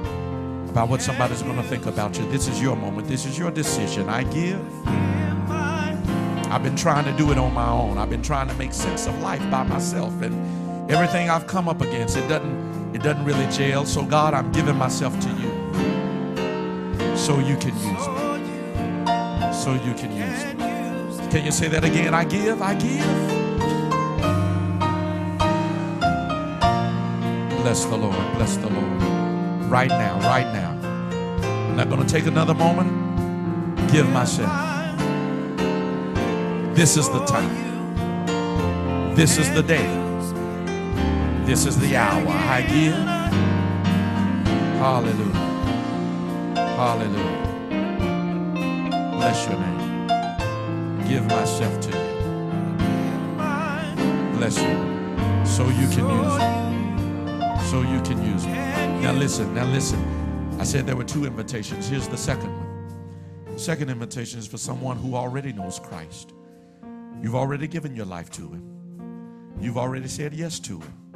[0.68, 2.28] about what somebody's going to think about you.
[2.32, 3.06] This is your moment.
[3.06, 4.08] This is your decision.
[4.08, 4.60] I give.
[6.50, 7.98] I've been trying to do it on my own.
[7.98, 11.80] I've been trying to make sense of life by myself and everything I've come up
[11.80, 13.84] against, it doesn't it doesn't really jail.
[13.86, 17.16] So God, I'm giving myself to you.
[17.16, 19.52] So you can use me.
[19.52, 20.59] So you can use me.
[21.30, 22.12] Can you say that again?
[22.12, 23.06] I give, I give.
[27.62, 29.02] Bless the Lord, bless the Lord.
[29.70, 30.70] Right now, right now.
[31.68, 32.90] I'm not going to take another moment.
[33.92, 34.50] Give myself.
[36.74, 37.54] This is the time.
[39.14, 39.86] This is the day.
[41.44, 42.26] This is the hour.
[42.26, 42.94] I give.
[44.80, 45.34] Hallelujah.
[46.76, 47.46] Hallelujah.
[49.12, 49.79] Bless your name.
[51.10, 51.94] Give myself to you.
[54.38, 54.76] Bless you.
[55.44, 56.50] So you can use me.
[57.68, 58.52] So you can use me.
[59.02, 60.00] Now listen, now listen.
[60.60, 61.88] I said there were two invitations.
[61.88, 63.58] Here's the second one.
[63.58, 66.32] Second invitation is for someone who already knows Christ.
[67.20, 68.62] You've already given your life to Him.
[69.60, 71.09] You've already said yes to Him.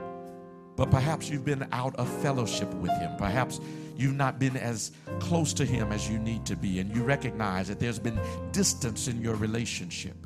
[0.77, 3.13] But perhaps you've been out of fellowship with Him.
[3.17, 3.61] Perhaps
[3.97, 7.69] you've not been as close to Him as you need to be, and you recognize
[7.69, 8.19] that there's been
[8.53, 10.17] distance in your relationship.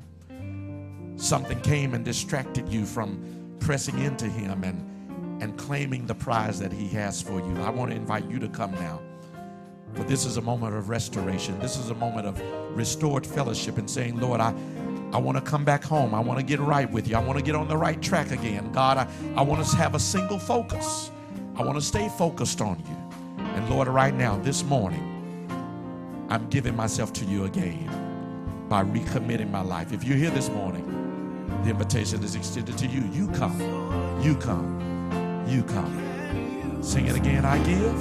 [1.16, 6.73] Something came and distracted you from pressing into Him and, and claiming the prize that
[6.73, 7.61] He has for you.
[7.61, 9.01] I want to invite you to come now.
[9.95, 11.59] For this is a moment of restoration.
[11.59, 12.41] This is a moment of
[12.77, 14.55] restored fellowship and saying, Lord, I,
[15.12, 16.14] I want to come back home.
[16.14, 17.16] I want to get right with you.
[17.16, 18.70] I want to get on the right track again.
[18.72, 21.10] God, I, I want to have a single focus.
[21.56, 23.44] I want to stay focused on you.
[23.44, 25.05] And Lord, right now, this morning,
[26.28, 27.89] I'm giving myself to you again
[28.68, 29.93] by recommitting my life.
[29.93, 30.85] If you're here this morning,
[31.64, 33.02] the invitation is extended to you.
[33.10, 33.59] You come.
[34.22, 35.44] You come.
[35.48, 36.82] You come.
[36.82, 37.47] Sing it again.
[37.47, 37.98] I give.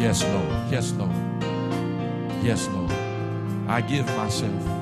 [0.00, 0.70] Yes, Lord.
[0.70, 1.51] Yes, Lord.
[2.42, 2.90] Yes, Lord.
[3.68, 4.81] I give myself.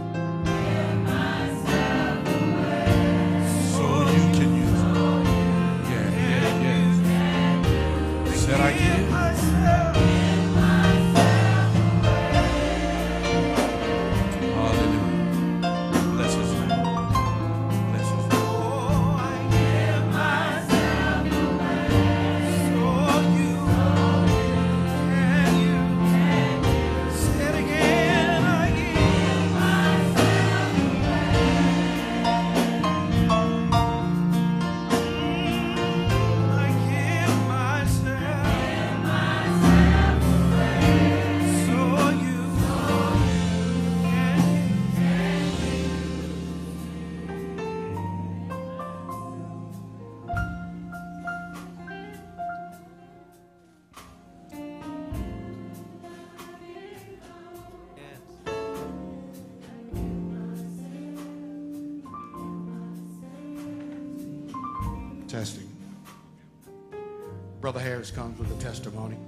[68.00, 69.18] Harris comes with a testimony.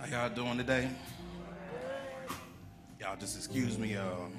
[0.00, 0.88] How y'all doing today?
[2.98, 3.96] Y'all just excuse me.
[3.96, 4.32] Um,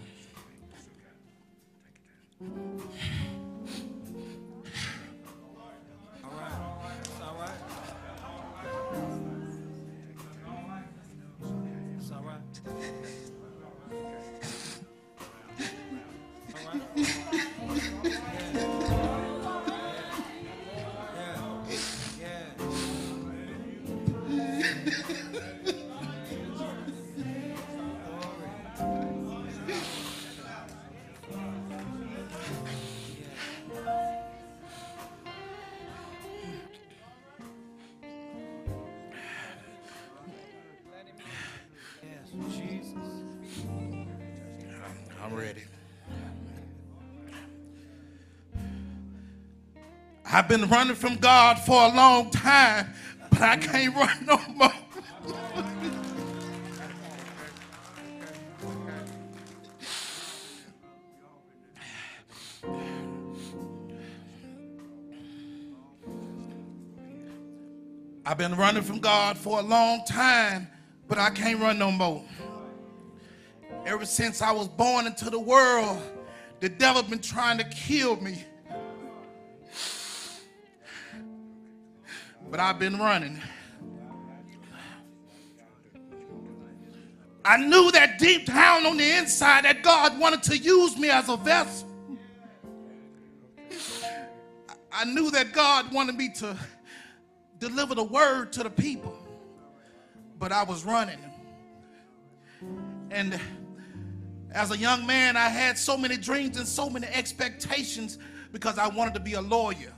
[50.38, 52.94] I've been running from God for a long time,
[53.32, 54.72] but I can't run no more.
[68.24, 70.68] I've been running from God for a long time,
[71.08, 72.24] but I can't run no more.
[73.88, 76.00] Ever since I was born into the world,
[76.60, 78.46] the devil been trying to kill me.
[82.49, 83.41] But I've been running.
[87.44, 91.30] I knew that deep down on the inside that God wanted to use me as
[91.30, 91.88] a vessel.
[94.91, 96.57] I knew that God wanted me to
[97.60, 99.18] deliver the word to the people,
[100.40, 101.19] but I was running.
[103.11, 103.40] And
[104.52, 108.18] as a young man, I had so many dreams and so many expectations
[108.52, 109.94] because I wanted to be a lawyer.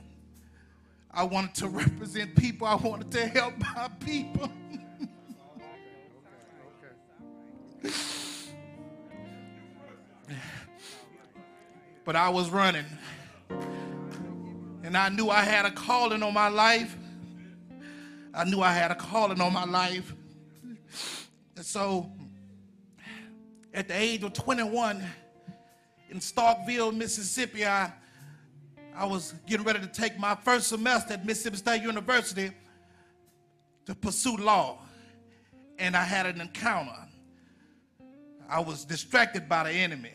[1.12, 4.50] I wanted to represent people, I wanted to help my people.
[12.04, 12.84] but I was running.
[14.82, 16.96] And I knew I had a calling on my life.
[18.32, 20.14] I knew I had a calling on my life.
[21.56, 22.10] And so,
[23.74, 25.04] at the age of 21,
[26.08, 27.92] in Starkville, Mississippi, I,
[29.00, 32.50] I was getting ready to take my first semester at Mississippi State University
[33.86, 34.76] to pursue law.
[35.78, 37.08] And I had an encounter.
[38.46, 40.10] I was distracted by the enemy.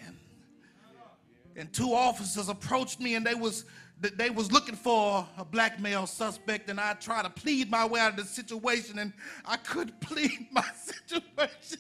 [1.56, 3.66] And two officers approached me and they was
[4.00, 8.02] they was looking for a black male suspect and I tried to plead my way
[8.02, 9.14] out of the situation and
[9.46, 10.66] I couldn't plead my
[11.08, 11.80] situation.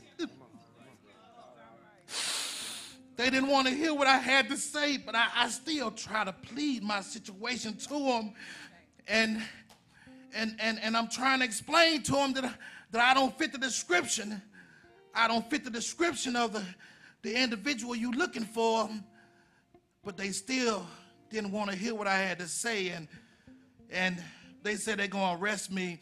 [3.15, 6.25] They didn't want to hear what I had to say, but I, I still try
[6.25, 8.33] to plead my situation to them.
[9.07, 9.41] And
[10.33, 12.53] and and and I'm trying to explain to them that,
[12.91, 14.41] that I don't fit the description.
[15.13, 16.63] I don't fit the description of the,
[17.21, 18.89] the individual you're looking for,
[20.03, 20.85] but they still
[21.29, 23.07] didn't want to hear what I had to say, and
[23.89, 24.21] and
[24.61, 25.99] they said they're gonna arrest me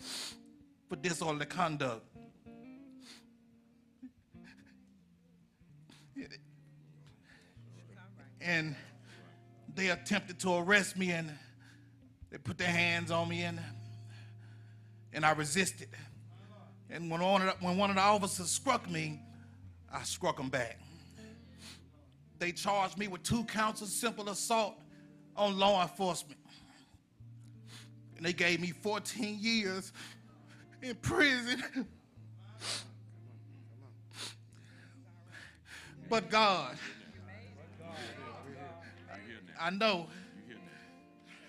[0.89, 2.05] for disorderly conduct.
[8.43, 8.75] And
[9.73, 11.31] they attempted to arrest me, and
[12.29, 13.59] they put their hands on me, and
[15.13, 15.89] and I resisted.
[16.89, 19.19] And when one of the, when one of the officers struck me,
[19.91, 20.79] I struck him back.
[22.39, 24.75] They charged me with two counts of simple assault
[25.35, 26.39] on law enforcement.
[28.17, 29.93] And they gave me 14 years
[30.81, 31.87] in prison.
[36.09, 36.77] But God,
[39.63, 40.07] I know.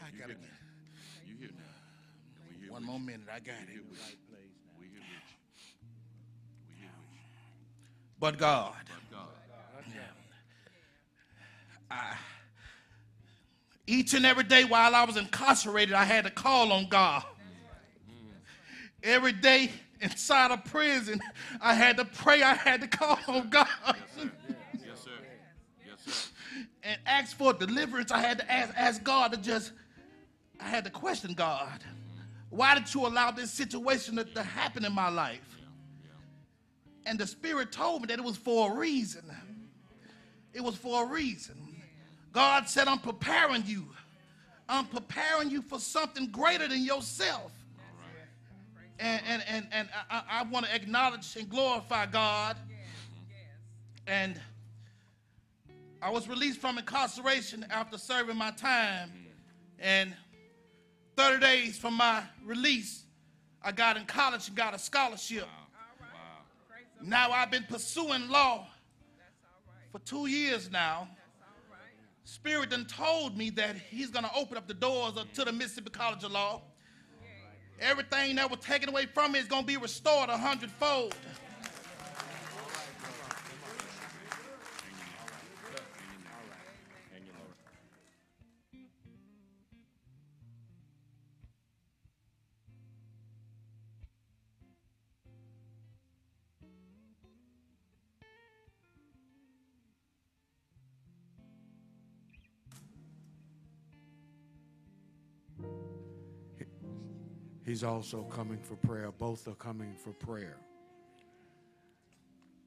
[0.01, 0.35] I gotta
[2.69, 3.27] one more minute.
[3.29, 3.83] I got it.
[8.21, 8.73] But God,
[11.91, 12.15] I,
[13.89, 17.25] each and every day while I was incarcerated, I had to call on God.
[19.03, 21.21] Every day inside of prison,
[21.61, 23.67] I had to pray, I had to call on God.
[23.85, 25.11] Yes, sir.
[25.85, 26.31] Yes, sir.
[26.85, 28.11] And ask for deliverance.
[28.11, 29.73] I had to ask, ask God to just,
[30.61, 31.83] I had to question God.
[32.51, 35.59] Why did you allow this situation to, to happen in my life?
[37.07, 39.25] And the Spirit told me that it was for a reason.
[40.53, 41.57] It was for a reason.
[42.33, 43.87] God said, I'm preparing you.
[44.69, 47.53] I'm preparing you for something greater than yourself.
[48.99, 52.57] And, and, and, and I, I want to acknowledge and glorify God.
[54.07, 54.41] And
[56.05, 59.11] I was released from incarceration after serving my time.
[59.79, 60.15] And
[61.17, 63.05] 30 days from my release,
[63.63, 65.47] I got in college and got a scholarship.
[65.99, 66.07] Wow!
[67.03, 68.67] Now I've been pursuing law
[69.93, 71.09] for two years now.
[72.25, 75.89] Spirit then told me that he's going to open up the doors to the Mississippi
[75.89, 76.61] College of Law.
[77.81, 81.15] Everything that was taken away from me is going to be restored a hundredfold.
[107.65, 109.11] He's also coming for prayer.
[109.11, 110.57] Both are coming for prayer.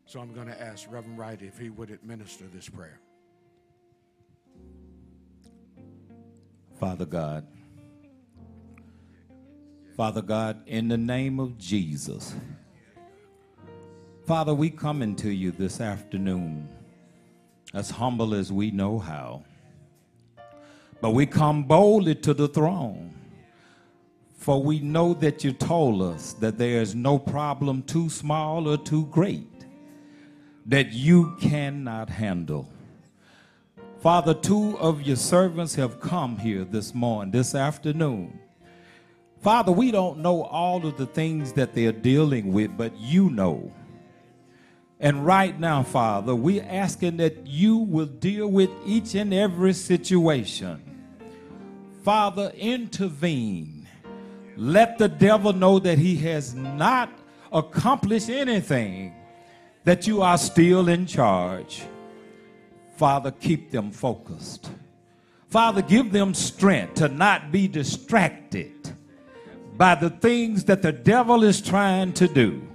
[0.06, 2.99] So I'm going to ask Reverend Wright if he would administer this prayer.
[6.80, 7.45] Father God.
[9.95, 12.36] Father God, in the name of Jesus.
[14.26, 16.69] Father, we come into you this afternoon
[17.74, 19.44] as humble as we know how.
[21.02, 23.14] But we come boldly to the throne
[24.38, 28.77] For we know that you told us that there is no problem too small or
[28.77, 29.65] too great
[30.68, 32.72] that you cannot handle.
[33.99, 38.39] Father, two of your servants have come here this morning, this afternoon.
[39.41, 43.73] Father, we don't know all of the things that they're dealing with, but you know.
[44.99, 50.84] And right now, Father, we're asking that you will deal with each and every situation.
[52.03, 53.77] Father, intervene.
[54.57, 57.11] Let the devil know that he has not
[57.53, 59.13] accomplished anything,
[59.84, 61.84] that you are still in charge.
[62.95, 64.71] Father, keep them focused.
[65.47, 68.73] Father, give them strength to not be distracted
[69.77, 72.67] by the things that the devil is trying to do.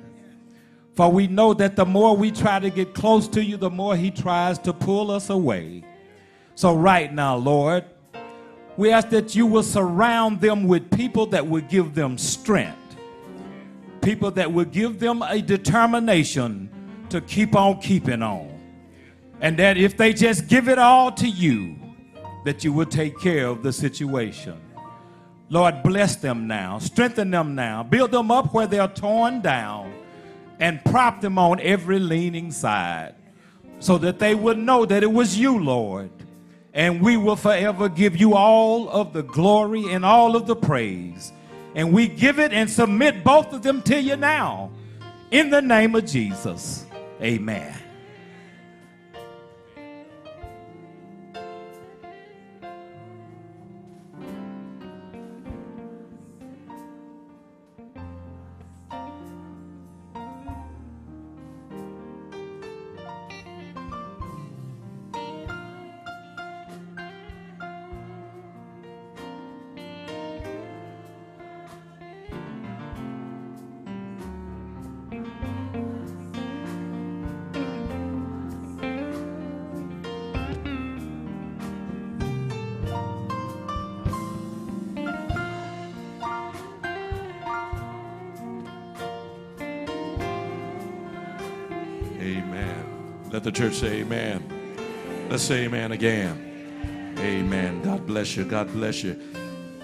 [0.94, 3.96] For we know that the more we try to get close to you, the more
[3.96, 5.82] he tries to pull us away.
[6.54, 7.84] So, right now, Lord,
[8.77, 12.97] we ask that you will surround them with people that will give them strength,
[14.01, 16.70] people that will give them a determination
[17.11, 18.49] to keep on keeping on.
[19.40, 21.77] And that if they just give it all to you,
[22.44, 24.61] that you will take care of the situation.
[25.49, 29.93] Lord, bless them now, strengthen them now, build them up where they're torn down,
[30.59, 33.15] and prop them on every leaning side
[33.78, 36.11] so that they would know that it was you, Lord.
[36.74, 41.32] And we will forever give you all of the glory and all of the praise.
[41.74, 44.70] And we give it and submit both of them to you now.
[45.31, 46.86] In the name of Jesus.
[47.20, 47.81] Amen.
[93.62, 94.43] Church say amen.
[95.30, 97.14] Let's say amen again.
[97.18, 97.80] Amen.
[97.82, 98.44] God bless you.
[98.44, 99.16] God bless you.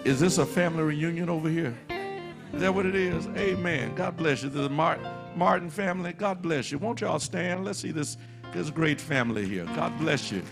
[0.04, 1.78] Is this a family reunion over here?
[2.52, 3.28] Is that what it is?
[3.36, 3.94] Amen.
[3.94, 4.48] God bless you.
[4.48, 6.78] The Martin, family, God bless you.
[6.78, 7.64] Won't y'all stand?
[7.64, 8.16] Let's see this,
[8.52, 9.64] this great family here.
[9.76, 10.42] God bless you.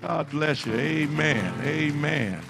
[0.00, 0.72] God bless you.
[0.72, 1.52] Amen.
[1.66, 2.40] Amen.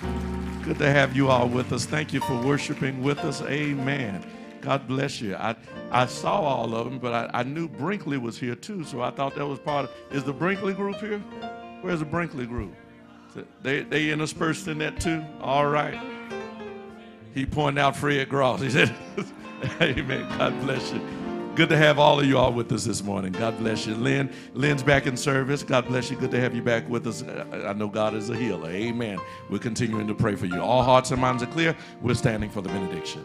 [0.63, 1.87] Good to have you all with us.
[1.87, 3.43] Thank you for worshiping with us.
[3.43, 4.25] Amen.
[4.65, 5.37] God bless you.
[5.37, 5.55] I,
[5.91, 9.11] I saw all of them, but I, I knew Brinkley was here too, so I
[9.11, 9.91] thought that was part of.
[10.11, 11.19] Is the Brinkley group here?
[11.83, 12.75] Where's the Brinkley group?
[13.63, 15.23] They, they interspersed in that too?
[15.43, 16.01] All right.
[17.35, 18.63] He pointed out Fred Gross.
[18.63, 18.95] He said,
[19.83, 20.27] Amen.
[20.39, 21.01] God bless you.
[21.55, 23.33] Good to have all of you all with us this morning.
[23.33, 23.95] God bless you.
[23.95, 25.63] Lynn, Lynn's back in service.
[25.63, 26.17] God bless you.
[26.17, 27.23] Good to have you back with us.
[27.23, 28.71] I know God is a healer.
[28.71, 29.21] Amen.
[29.51, 30.61] We're continuing to pray for you.
[30.61, 31.77] All hearts and minds are clear.
[32.01, 33.25] We're standing for the benediction.